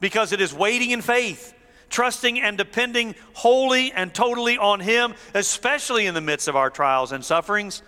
because 0.00 0.32
it 0.32 0.40
is 0.40 0.52
waiting 0.52 0.90
in 0.90 1.00
faith, 1.00 1.54
trusting 1.88 2.40
and 2.40 2.58
depending 2.58 3.14
wholly 3.34 3.92
and 3.92 4.12
totally 4.12 4.58
on 4.58 4.80
Him, 4.80 5.14
especially 5.32 6.06
in 6.06 6.14
the 6.14 6.20
midst 6.20 6.48
of 6.48 6.56
our 6.56 6.70
trials 6.70 7.12
and 7.12 7.24
sufferings. 7.24 7.84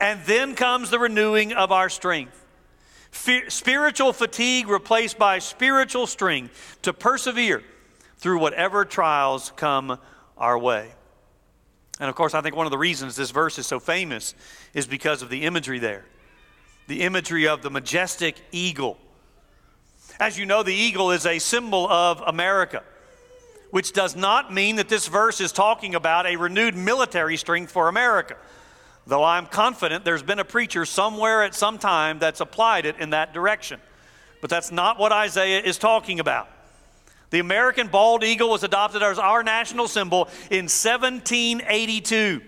And 0.00 0.20
then 0.24 0.56
comes 0.56 0.90
the 0.90 0.98
renewing 0.98 1.52
of 1.52 1.70
our 1.70 1.88
strength 1.88 2.45
spiritual 3.48 4.12
fatigue 4.12 4.68
replaced 4.68 5.18
by 5.18 5.38
spiritual 5.38 6.06
strength 6.06 6.78
to 6.82 6.92
persevere 6.92 7.62
through 8.18 8.38
whatever 8.38 8.84
trials 8.84 9.52
come 9.56 9.98
our 10.36 10.58
way. 10.58 10.90
And 11.98 12.08
of 12.08 12.14
course, 12.14 12.34
I 12.34 12.40
think 12.40 12.54
one 12.54 12.66
of 12.66 12.70
the 12.70 12.78
reasons 12.78 13.16
this 13.16 13.30
verse 13.30 13.58
is 13.58 13.66
so 13.66 13.80
famous 13.80 14.34
is 14.74 14.86
because 14.86 15.22
of 15.22 15.30
the 15.30 15.44
imagery 15.44 15.78
there 15.78 16.04
the 16.86 17.02
imagery 17.02 17.48
of 17.48 17.62
the 17.62 17.70
majestic 17.70 18.36
eagle. 18.52 18.96
As 20.20 20.38
you 20.38 20.46
know, 20.46 20.62
the 20.62 20.72
eagle 20.72 21.10
is 21.10 21.26
a 21.26 21.40
symbol 21.40 21.88
of 21.88 22.22
America, 22.24 22.84
which 23.72 23.92
does 23.92 24.14
not 24.14 24.54
mean 24.54 24.76
that 24.76 24.88
this 24.88 25.08
verse 25.08 25.40
is 25.40 25.50
talking 25.50 25.96
about 25.96 26.26
a 26.26 26.36
renewed 26.36 26.76
military 26.76 27.36
strength 27.36 27.72
for 27.72 27.88
America 27.88 28.36
though 29.06 29.24
I'm 29.24 29.46
confident 29.46 30.04
there's 30.04 30.22
been 30.22 30.38
a 30.38 30.44
preacher 30.44 30.84
somewhere 30.84 31.42
at 31.42 31.54
some 31.54 31.78
time 31.78 32.18
that's 32.18 32.40
applied 32.40 32.86
it 32.86 32.98
in 32.98 33.10
that 33.10 33.32
direction. 33.32 33.80
But 34.40 34.50
that's 34.50 34.70
not 34.70 34.98
what 34.98 35.12
Isaiah 35.12 35.62
is 35.62 35.78
talking 35.78 36.20
about. 36.20 36.48
The 37.30 37.38
American 37.40 37.88
bald 37.88 38.22
eagle 38.22 38.50
was 38.50 38.62
adopted 38.62 39.02
as 39.02 39.18
our 39.18 39.42
national 39.42 39.88
symbol 39.88 40.28
in 40.50 40.64
1782. 40.66 42.40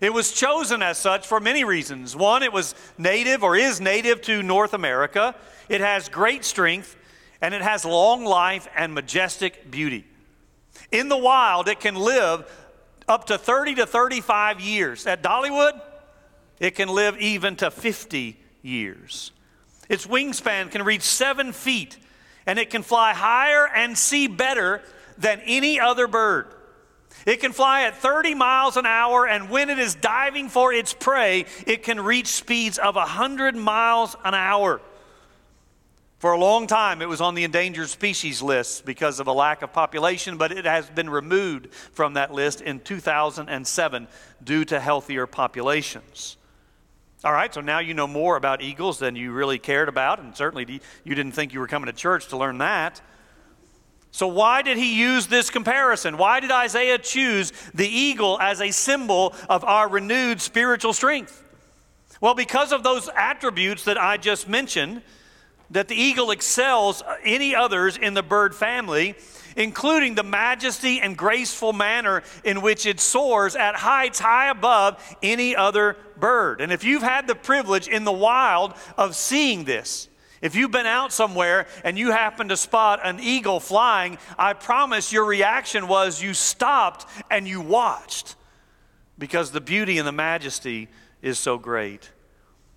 It 0.00 0.12
was 0.12 0.32
chosen 0.32 0.82
as 0.82 0.98
such 0.98 1.26
for 1.26 1.40
many 1.40 1.64
reasons. 1.64 2.14
One, 2.14 2.42
it 2.42 2.52
was 2.52 2.74
native 2.96 3.42
or 3.42 3.56
is 3.56 3.80
native 3.80 4.22
to 4.22 4.42
North 4.42 4.74
America. 4.74 5.34
It 5.68 5.80
has 5.80 6.08
great 6.08 6.44
strength 6.44 6.96
and 7.42 7.54
it 7.54 7.62
has 7.62 7.84
long 7.84 8.24
life 8.24 8.68
and 8.76 8.94
majestic 8.94 9.70
beauty. 9.70 10.06
In 10.92 11.08
the 11.08 11.16
wild, 11.16 11.68
it 11.68 11.80
can 11.80 11.94
live 11.94 12.50
up 13.08 13.26
to 13.26 13.38
30 13.38 13.76
to 13.76 13.86
35 13.86 14.60
years. 14.60 15.06
At 15.06 15.22
Dollywood, 15.22 15.80
it 16.58 16.74
can 16.74 16.88
live 16.88 17.16
even 17.18 17.56
to 17.56 17.70
50 17.70 18.36
years. 18.62 19.32
Its 19.88 20.06
wingspan 20.06 20.70
can 20.70 20.82
reach 20.82 21.02
seven 21.02 21.52
feet, 21.52 21.96
and 22.46 22.58
it 22.58 22.70
can 22.70 22.82
fly 22.82 23.12
higher 23.12 23.66
and 23.66 23.98
see 23.98 24.26
better 24.26 24.82
than 25.18 25.40
any 25.44 25.80
other 25.80 26.06
bird. 26.06 26.46
It 27.26 27.40
can 27.40 27.52
fly 27.52 27.82
at 27.82 27.96
30 27.96 28.34
miles 28.34 28.76
an 28.76 28.86
hour, 28.86 29.26
and 29.26 29.50
when 29.50 29.68
it 29.68 29.78
is 29.78 29.94
diving 29.94 30.48
for 30.48 30.72
its 30.72 30.94
prey, 30.94 31.46
it 31.66 31.82
can 31.82 32.00
reach 32.00 32.28
speeds 32.28 32.78
of 32.78 32.94
100 32.94 33.56
miles 33.56 34.16
an 34.24 34.34
hour. 34.34 34.80
For 36.20 36.32
a 36.32 36.38
long 36.38 36.66
time, 36.66 37.00
it 37.00 37.08
was 37.08 37.22
on 37.22 37.34
the 37.34 37.44
endangered 37.44 37.88
species 37.88 38.42
list 38.42 38.84
because 38.84 39.20
of 39.20 39.26
a 39.26 39.32
lack 39.32 39.62
of 39.62 39.72
population, 39.72 40.36
but 40.36 40.52
it 40.52 40.66
has 40.66 40.88
been 40.90 41.08
removed 41.08 41.72
from 41.72 42.12
that 42.12 42.30
list 42.30 42.60
in 42.60 42.80
2007 42.80 44.06
due 44.44 44.64
to 44.66 44.78
healthier 44.78 45.26
populations. 45.26 46.36
All 47.24 47.32
right, 47.32 47.52
so 47.52 47.62
now 47.62 47.78
you 47.78 47.94
know 47.94 48.06
more 48.06 48.36
about 48.36 48.60
eagles 48.60 48.98
than 48.98 49.16
you 49.16 49.32
really 49.32 49.58
cared 49.58 49.88
about, 49.88 50.20
and 50.20 50.36
certainly 50.36 50.82
you 51.04 51.14
didn't 51.14 51.32
think 51.32 51.54
you 51.54 51.60
were 51.60 51.66
coming 51.66 51.86
to 51.86 51.92
church 51.94 52.28
to 52.28 52.36
learn 52.36 52.58
that. 52.58 53.00
So, 54.10 54.26
why 54.26 54.60
did 54.60 54.76
he 54.76 55.00
use 55.00 55.26
this 55.26 55.48
comparison? 55.48 56.18
Why 56.18 56.40
did 56.40 56.50
Isaiah 56.50 56.98
choose 56.98 57.50
the 57.72 57.88
eagle 57.88 58.38
as 58.42 58.60
a 58.60 58.72
symbol 58.72 59.34
of 59.48 59.64
our 59.64 59.88
renewed 59.88 60.42
spiritual 60.42 60.92
strength? 60.92 61.42
Well, 62.20 62.34
because 62.34 62.72
of 62.72 62.82
those 62.82 63.08
attributes 63.16 63.84
that 63.84 63.96
I 63.96 64.18
just 64.18 64.50
mentioned 64.50 65.00
that 65.70 65.88
the 65.88 65.94
eagle 65.94 66.30
excels 66.30 67.02
any 67.24 67.54
others 67.54 67.96
in 67.96 68.14
the 68.14 68.22
bird 68.22 68.54
family, 68.54 69.14
including 69.56 70.14
the 70.14 70.22
majesty 70.22 71.00
and 71.00 71.16
graceful 71.16 71.72
manner 71.72 72.22
in 72.44 72.60
which 72.60 72.86
it 72.86 73.00
soars 73.00 73.56
at 73.56 73.76
heights 73.76 74.18
high 74.18 74.50
above 74.50 75.16
any 75.22 75.54
other 75.54 75.96
bird. 76.18 76.60
And 76.60 76.72
if 76.72 76.84
you've 76.84 77.02
had 77.02 77.26
the 77.26 77.34
privilege 77.34 77.88
in 77.88 78.04
the 78.04 78.12
wild 78.12 78.74
of 78.96 79.14
seeing 79.14 79.64
this, 79.64 80.08
if 80.40 80.54
you've 80.54 80.70
been 80.70 80.86
out 80.86 81.12
somewhere 81.12 81.66
and 81.84 81.98
you 81.98 82.12
happen 82.12 82.48
to 82.48 82.56
spot 82.56 83.00
an 83.04 83.20
eagle 83.20 83.60
flying, 83.60 84.18
I 84.38 84.54
promise 84.54 85.12
your 85.12 85.26
reaction 85.26 85.86
was 85.86 86.22
you 86.22 86.32
stopped 86.32 87.06
and 87.30 87.46
you 87.46 87.60
watched 87.60 88.36
because 89.18 89.50
the 89.50 89.60
beauty 89.60 89.98
and 89.98 90.08
the 90.08 90.12
majesty 90.12 90.88
is 91.20 91.38
so 91.38 91.58
great. 91.58 92.10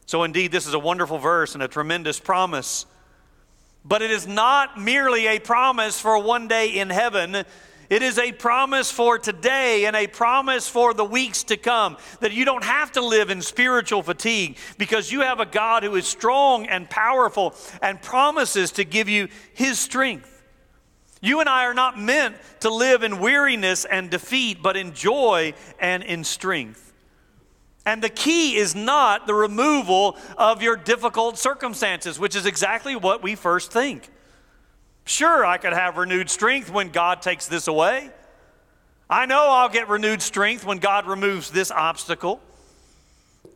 So, 0.05 0.23
indeed, 0.23 0.51
this 0.51 0.67
is 0.67 0.73
a 0.73 0.79
wonderful 0.79 1.17
verse 1.17 1.53
and 1.53 1.63
a 1.63 1.67
tremendous 1.67 2.19
promise. 2.19 2.85
But 3.85 4.01
it 4.01 4.11
is 4.11 4.27
not 4.27 4.79
merely 4.79 5.27
a 5.27 5.39
promise 5.39 5.99
for 5.99 6.21
one 6.21 6.47
day 6.47 6.69
in 6.69 6.89
heaven. 6.89 7.43
It 7.89 8.01
is 8.01 8.17
a 8.17 8.31
promise 8.31 8.91
for 8.91 9.19
today 9.19 9.85
and 9.85 9.95
a 9.95 10.07
promise 10.07 10.67
for 10.67 10.93
the 10.93 11.05
weeks 11.05 11.43
to 11.43 11.57
come 11.57 11.97
that 12.21 12.31
you 12.31 12.45
don't 12.45 12.63
have 12.63 12.91
to 12.93 13.01
live 13.01 13.29
in 13.29 13.41
spiritual 13.41 14.01
fatigue 14.01 14.57
because 14.77 15.11
you 15.11 15.21
have 15.21 15.39
a 15.39 15.45
God 15.45 15.83
who 15.83 15.95
is 15.95 16.07
strong 16.07 16.65
and 16.65 16.89
powerful 16.89 17.53
and 17.81 18.01
promises 18.01 18.71
to 18.73 18.83
give 18.83 19.09
you 19.09 19.27
his 19.53 19.79
strength. 19.79 20.29
You 21.21 21.39
and 21.39 21.47
I 21.47 21.65
are 21.65 21.73
not 21.73 21.99
meant 21.99 22.35
to 22.61 22.69
live 22.69 23.03
in 23.03 23.19
weariness 23.19 23.85
and 23.85 24.09
defeat, 24.09 24.61
but 24.61 24.75
in 24.75 24.93
joy 24.93 25.53
and 25.79 26.03
in 26.03 26.23
strength. 26.23 26.82
And 27.85 28.01
the 28.01 28.09
key 28.09 28.55
is 28.55 28.75
not 28.75 29.27
the 29.27 29.33
removal 29.33 30.17
of 30.37 30.61
your 30.61 30.75
difficult 30.75 31.37
circumstances, 31.37 32.17
which 32.17 32.35
is 32.35 32.45
exactly 32.45 32.95
what 32.95 33.21
we 33.21 33.35
first 33.35 33.71
think. 33.71 34.09
Sure, 35.05 35.45
I 35.45 35.57
could 35.57 35.73
have 35.73 35.97
renewed 35.97 36.29
strength 36.29 36.71
when 36.71 36.89
God 36.89 37.21
takes 37.21 37.47
this 37.47 37.67
away. 37.67 38.09
I 39.09 39.25
know 39.25 39.49
I'll 39.49 39.69
get 39.69 39.89
renewed 39.89 40.21
strength 40.21 40.65
when 40.65 40.77
God 40.77 41.07
removes 41.07 41.51
this 41.51 41.71
obstacle. 41.71 42.41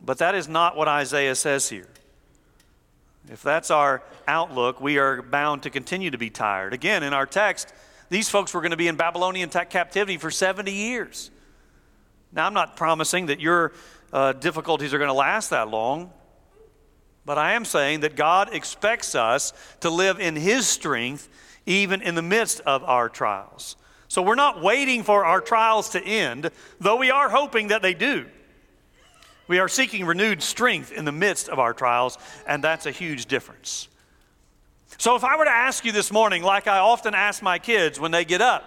But 0.04 0.20
that 0.20 0.36
is 0.36 0.48
not 0.48 0.76
what 0.76 0.88
Isaiah 0.88 1.36
says 1.36 1.70
here. 1.70 1.88
If 3.30 3.44
that's 3.44 3.72
our 3.72 4.04
outlook, 4.28 4.80
we 4.80 4.98
are 4.98 5.22
bound 5.22 5.64
to 5.64 5.70
continue 5.70 6.12
to 6.12 6.18
be 6.18 6.30
tired. 6.30 6.74
Again, 6.74 7.04
in 7.04 7.14
our 7.14 7.26
text, 7.26 7.74
these 8.10 8.30
folks 8.30 8.54
were 8.54 8.62
going 8.62 8.72
to 8.72 8.78
be 8.78 8.88
in 8.88 8.96
Babylonian 8.96 9.50
captivity 9.50 10.18
for 10.18 10.32
70 10.32 10.72
years. 10.72 11.30
Now, 12.32 12.46
I'm 12.46 12.54
not 12.54 12.78
promising 12.78 13.26
that 13.26 13.40
your 13.40 13.74
uh, 14.14 14.34
difficulties 14.34 14.94
are 14.94 14.98
going 14.98 15.10
to 15.10 15.14
last 15.14 15.50
that 15.50 15.70
long. 15.70 16.12
But 17.26 17.38
I 17.38 17.54
am 17.54 17.66
saying 17.66 18.02
that 18.02 18.16
God 18.16 18.54
expects 18.54 19.16
us 19.16 19.52
to 19.82 19.90
live 19.90 20.20
in 20.20 20.36
His 20.36 20.66
strength 20.66 21.28
even 21.66 22.02
in 22.02 22.16
the 22.16 22.22
midst 22.22 22.62
of 22.62 22.84
our 22.84 23.10
trials. 23.10 23.76
So 24.08 24.22
we're 24.22 24.36
not 24.36 24.62
waiting 24.62 25.04
for 25.04 25.26
our 25.26 25.42
trials 25.42 25.90
to 25.90 26.02
end, 26.02 26.50
though 26.80 26.96
we 26.96 27.12
are 27.12 27.30
hoping 27.30 27.68
that 27.68 27.82
they 27.82 27.94
do. 27.94 28.26
We 29.48 29.60
are 29.60 29.68
seeking 29.68 30.06
renewed 30.06 30.42
strength 30.42 30.92
in 30.92 31.06
the 31.06 31.12
midst 31.12 31.50
of 31.50 31.60
our 31.60 31.74
trials, 31.74 32.18
and 32.48 32.64
that's 32.64 32.86
a 32.86 32.92
huge 32.92 33.26
difference. 33.26 33.90
So 34.98 35.16
if 35.16 35.24
I 35.24 35.38
were 35.38 35.46
to 35.46 35.52
ask 35.52 35.86
you 35.86 35.92
this 35.92 36.12
morning, 36.12 36.44
like 36.44 36.68
I 36.68 36.80
often 36.80 37.14
ask 37.14 37.42
my 37.42 37.60
kids 37.60 38.00
when 38.00 38.12
they 38.12 38.26
get 38.26 38.42
up, 38.42 38.64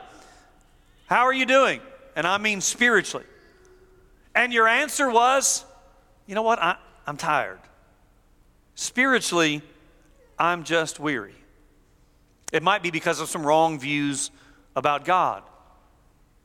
how 1.07 1.27
are 1.27 1.33
you 1.33 1.47
doing? 1.47 1.81
And 2.15 2.27
I 2.27 2.39
mean 2.39 2.61
spiritually. 2.61 3.27
And 4.41 4.55
your 4.55 4.67
answer 4.67 5.11
was, 5.11 5.67
you 6.27 6.35
know 6.35 6.41
what? 6.41 6.59
I, 6.63 6.77
I'm 7.07 7.19
tired. 7.19 7.59
Spiritually, 8.75 9.61
I'm 10.39 10.65
just 10.65 10.99
weary. 10.99 11.35
It 12.51 12.63
might 12.63 12.83
be 12.83 12.91
because 12.91 13.21
of 13.21 13.29
some 13.29 13.47
wrong 13.47 13.79
views 13.79 14.31
about 14.75 15.05
God. 15.05 15.43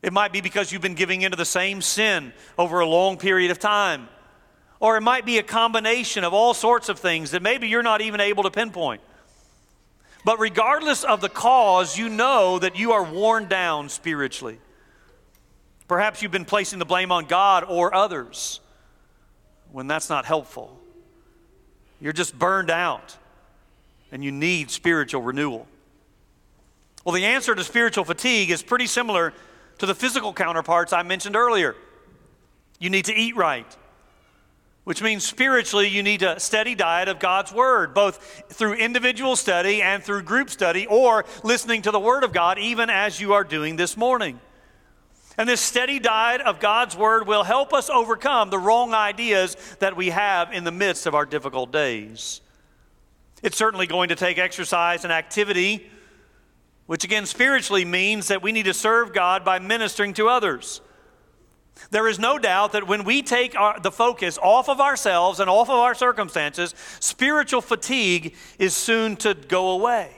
It 0.02 0.12
might 0.12 0.34
be 0.34 0.42
because 0.42 0.74
you've 0.74 0.82
been 0.82 0.96
giving 0.96 1.22
into 1.22 1.38
the 1.38 1.46
same 1.46 1.82
sin 1.82 2.34
over 2.58 2.82
a 2.82 2.86
long 2.86 3.16
period 3.16 3.50
of 3.50 3.60
time. 3.60 4.10
Or 4.82 4.98
it 4.98 5.02
might 5.02 5.26
be 5.26 5.38
a 5.38 5.44
combination 5.44 6.26
of 6.26 6.34
all 6.34 6.54
sorts 6.54 6.90
of 6.90 7.00
things 7.00 7.32
that 7.32 7.42
maybe 7.42 7.70
you're 7.70 7.82
not 7.82 8.02
even 8.02 8.20
able 8.20 8.44
to 8.44 8.52
pinpoint. 8.52 9.00
But 10.26 10.42
regardless 10.42 11.06
of 11.06 11.22
the 11.22 11.30
cause, 11.30 11.98
you 11.98 12.10
know 12.10 12.60
that 12.60 12.78
you 12.78 12.92
are 12.92 13.06
worn 13.06 13.48
down 13.48 13.88
spiritually. 13.88 14.60
Perhaps 15.88 16.22
you've 16.22 16.32
been 16.32 16.46
placing 16.46 16.80
the 16.80 16.86
blame 16.86 17.12
on 17.12 17.26
God 17.26 17.64
or 17.68 17.94
others 17.94 18.60
when 19.72 19.88
that's 19.88 20.10
not 20.10 20.26
helpful. 20.26 20.80
You're 22.02 22.14
just 22.14 22.38
burned 22.38 22.70
out 22.70 23.18
and 24.12 24.24
you 24.24 24.32
need 24.32 24.72
spiritual 24.72 25.22
renewal. 25.22 25.68
Well, 27.04 27.14
the 27.14 27.26
answer 27.26 27.54
to 27.54 27.64
spiritual 27.64 28.04
fatigue 28.04 28.50
is 28.50 28.64
pretty 28.64 28.88
similar 28.88 29.34
to 29.78 29.86
the 29.86 29.94
physical 29.94 30.34
counterparts 30.34 30.94
I 30.94 31.04
mentioned 31.04 31.36
earlier. 31.36 31.76
You 32.80 32.90
need 32.90 33.06
to 33.06 33.14
eat 33.14 33.36
right, 33.36 33.68
which 34.86 35.02
means 35.04 35.24
spiritually 35.24 35.88
you 35.88 36.02
need 36.02 36.24
a 36.24 36.40
steady 36.40 36.74
diet 36.74 37.08
of 37.08 37.20
God's 37.20 37.54
Word, 37.54 37.94
both 37.94 38.46
through 38.50 38.74
individual 38.74 39.36
study 39.36 39.82
and 39.82 40.04
through 40.04 40.24
group 40.24 40.50
study, 40.50 40.88
or 40.88 41.26
listening 41.44 41.84
to 41.84 41.92
the 41.92 42.00
Word 42.00 42.24
of 42.24 42.34
God, 42.34 42.58
even 42.58 42.90
as 42.90 43.20
you 43.20 43.34
are 43.34 43.44
doing 43.44 43.76
this 43.76 43.96
morning. 43.96 44.40
And 45.38 45.50
this 45.50 45.62
steady 45.62 46.00
diet 46.00 46.42
of 46.42 46.60
God's 46.60 46.96
Word 46.96 47.28
will 47.28 47.44
help 47.44 47.74
us 47.74 47.90
overcome 47.90 48.50
the 48.50 48.60
wrong 48.60 48.94
ideas 48.94 49.58
that 49.80 49.98
we 49.98 50.10
have 50.10 50.54
in 50.54 50.64
the 50.64 50.72
midst 50.72 51.06
of 51.06 51.16
our 51.16 51.26
difficult 51.26 51.72
days. 51.72 52.42
It's 53.44 53.58
certainly 53.58 53.86
going 53.86 54.10
to 54.10 54.16
take 54.16 54.38
exercise 54.38 55.04
and 55.04 55.12
activity, 55.12 55.90
which 56.86 57.04
again 57.04 57.26
spiritually 57.26 57.84
means 57.84 58.30
that 58.30 58.42
we 58.42 58.52
need 58.52 58.66
to 58.66 58.74
serve 58.74 59.14
God 59.14 59.44
by 59.44 59.60
ministering 59.60 60.14
to 60.14 60.30
others. 60.30 60.82
There 61.92 62.08
is 62.08 62.18
no 62.18 62.40
doubt 62.40 62.72
that 62.72 62.88
when 62.88 63.04
we 63.04 63.22
take 63.22 63.56
our, 63.56 63.78
the 63.80 63.92
focus 63.92 64.40
off 64.42 64.70
of 64.70 64.80
ourselves 64.80 65.42
and 65.42 65.50
off 65.50 65.70
of 65.70 65.76
our 65.76 65.94
circumstances, 65.94 66.74
spiritual 67.02 67.60
fatigue 67.60 68.34
is 68.58 68.74
soon 68.74 69.18
to 69.18 69.34
go 69.34 69.72
away. 69.72 70.16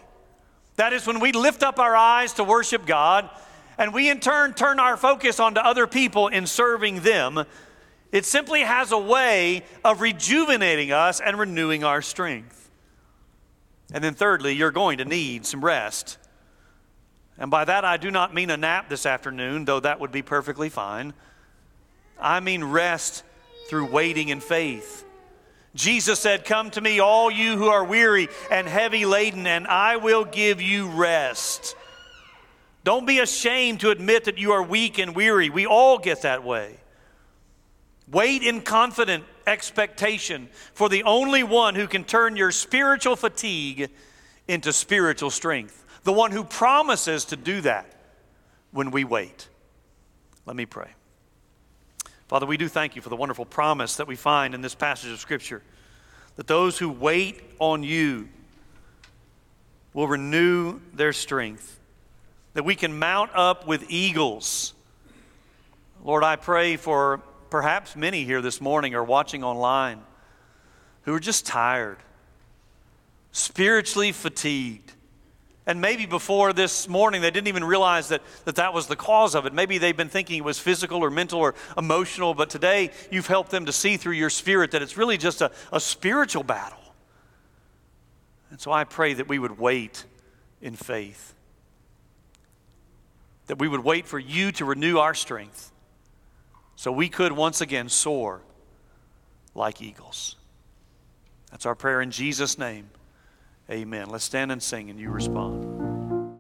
That 0.76 0.94
is 0.94 1.08
when 1.08 1.20
we 1.20 1.32
lift 1.32 1.64
up 1.64 1.80
our 1.80 1.96
eyes 1.96 2.34
to 2.34 2.44
worship 2.44 2.86
God 2.86 3.30
and 3.78 3.94
we 3.94 4.10
in 4.10 4.20
turn 4.20 4.54
turn 4.54 4.80
our 4.80 4.98
focus 4.98 5.40
onto 5.40 5.60
other 5.60 5.88
people 5.88 6.28
in 6.28 6.48
serving 6.48 7.02
them, 7.02 7.44
it 8.12 8.26
simply 8.26 8.62
has 8.62 8.92
a 8.92 8.98
way 8.98 9.64
of 9.84 10.02
rejuvenating 10.02 10.92
us 10.92 11.20
and 11.20 11.38
renewing 11.38 11.84
our 11.84 12.02
strength. 12.02 12.70
And 13.94 14.04
then, 14.04 14.14
thirdly, 14.14 14.54
you're 14.54 14.72
going 14.72 14.98
to 14.98 15.06
need 15.06 15.46
some 15.46 15.64
rest. 15.64 16.18
And 17.38 17.52
by 17.52 17.66
that, 17.66 17.86
I 17.86 17.98
do 17.98 18.12
not 18.12 18.34
mean 18.34 18.50
a 18.50 18.58
nap 18.58 18.90
this 18.90 19.06
afternoon, 19.06 19.66
though 19.66 19.80
that 19.80 20.00
would 20.00 20.12
be 20.12 20.22
perfectly 20.22 20.70
fine. 20.70 21.14
I 22.20 22.40
mean 22.40 22.64
rest 22.64 23.24
through 23.70 23.92
waiting 23.92 24.30
in 24.30 24.40
faith. 24.40 25.06
Jesus 25.76 26.20
said, 26.20 26.46
Come 26.46 26.72
to 26.72 26.82
me, 26.82 27.00
all 27.00 27.30
you 27.30 27.58
who 27.58 27.68
are 27.68 27.84
weary 27.84 28.30
and 28.50 28.68
heavy 28.68 29.06
laden, 29.06 29.46
and 29.46 29.68
I 29.68 29.98
will 29.98 30.26
give 30.26 30.62
you 30.62 30.90
rest. 30.90 31.76
Don't 32.88 33.06
be 33.06 33.20
ashamed 33.20 33.82
to 33.82 33.90
admit 33.90 34.24
that 34.24 34.38
you 34.38 34.54
are 34.54 34.64
weak 34.64 34.98
and 34.98 35.14
weary. 35.14 35.50
We 35.50 35.66
all 35.66 35.98
get 35.98 36.22
that 36.22 36.46
way. 36.46 36.78
Wait 38.10 38.44
in 38.44 38.62
confident 38.62 39.26
expectation 39.46 40.48
for 40.74 40.88
the 40.88 41.04
only 41.04 41.44
one 41.44 41.76
who 41.76 41.86
can 41.86 42.06
turn 42.06 42.38
your 42.38 42.50
spiritual 42.50 43.18
fatigue 43.18 43.90
into 44.48 44.72
spiritual 44.72 45.30
strength, 45.30 45.84
the 46.04 46.14
one 46.14 46.32
who 46.32 46.46
promises 46.46 47.26
to 47.26 47.36
do 47.36 47.60
that 47.60 47.94
when 48.72 48.90
we 48.92 49.04
wait. 49.04 49.50
Let 50.46 50.56
me 50.56 50.66
pray. 50.66 50.92
Father, 52.30 52.46
we 52.46 52.56
do 52.56 52.70
thank 52.70 52.96
you 52.96 53.02
for 53.02 53.10
the 53.10 53.18
wonderful 53.18 53.44
promise 53.44 53.98
that 53.98 54.08
we 54.08 54.16
find 54.16 54.56
in 54.56 54.62
this 54.62 54.76
passage 54.76 55.12
of 55.12 55.20
Scripture 55.20 55.62
that 56.38 56.48
those 56.48 56.78
who 56.78 56.90
wait 56.90 57.44
on 57.60 57.84
you 57.84 58.30
will 59.94 60.08
renew 60.08 60.80
their 60.94 61.12
strength 61.12 61.77
that 62.58 62.64
we 62.64 62.74
can 62.76 62.98
mount 62.98 63.30
up 63.36 63.68
with 63.68 63.86
eagles. 63.88 64.74
Lord, 66.04 66.24
I 66.24 66.38
pray 66.38 66.76
for 66.76 67.22
perhaps 67.52 67.96
many 67.96 68.24
here 68.24 68.42
this 68.42 68.60
morning 68.60 68.96
or 68.96 69.04
watching 69.04 69.44
online 69.44 70.02
who 71.04 71.14
are 71.14 71.20
just 71.20 71.46
tired, 71.46 71.98
spiritually 73.32 74.12
fatigued. 74.12 74.92
And 75.68 75.82
maybe 75.82 76.08
before 76.08 76.52
this 76.52 76.88
morning, 76.88 77.22
they 77.22 77.30
didn't 77.30 77.48
even 77.48 77.64
realize 77.64 78.10
that, 78.10 78.24
that 78.46 78.56
that 78.56 78.74
was 78.74 78.88
the 78.88 78.96
cause 78.96 79.36
of 79.36 79.46
it. 79.46 79.54
Maybe 79.54 79.78
they've 79.78 79.96
been 79.96 80.10
thinking 80.10 80.38
it 80.38 80.44
was 80.44 80.58
physical 80.58 81.04
or 81.04 81.12
mental 81.12 81.40
or 81.40 81.54
emotional, 81.78 82.34
but 82.34 82.50
today 82.50 82.90
you've 83.12 83.28
helped 83.28 83.52
them 83.52 83.68
to 83.68 83.72
see 83.72 83.98
through 83.98 84.14
your 84.14 84.32
spirit 84.32 84.72
that 84.72 84.82
it's 84.82 84.98
really 84.98 85.20
just 85.20 85.42
a, 85.42 85.52
a 85.72 85.80
spiritual 85.80 86.42
battle. 86.42 86.82
And 88.50 88.60
so 88.60 88.72
I 88.72 88.84
pray 88.84 89.14
that 89.14 89.30
we 89.30 89.38
would 89.38 89.60
wait 89.60 90.06
in 90.60 90.76
faith 90.76 91.36
that 93.48 93.60
we 93.60 93.68
would 93.68 93.84
wait 93.84 94.06
for 94.06 94.20
you 94.20 94.52
to 94.54 94.66
renew 94.66 94.98
our 94.98 95.14
strength 95.14 95.72
so 96.76 96.92
we 96.92 97.10
could 97.10 97.32
once 97.32 97.62
again 97.62 97.90
soar 97.90 98.42
like 99.56 99.82
eagles. 99.82 100.36
That's 101.52 101.66
our 101.66 101.76
prayer 101.76 102.02
in 102.02 102.12
Jesus' 102.12 102.58
name. 102.58 102.90
Amen. 103.70 104.10
Let's 104.10 104.24
stand 104.24 104.52
and 104.52 104.62
sing 104.62 104.90
and 104.90 105.00
you 105.00 105.10
respond. 105.10 105.77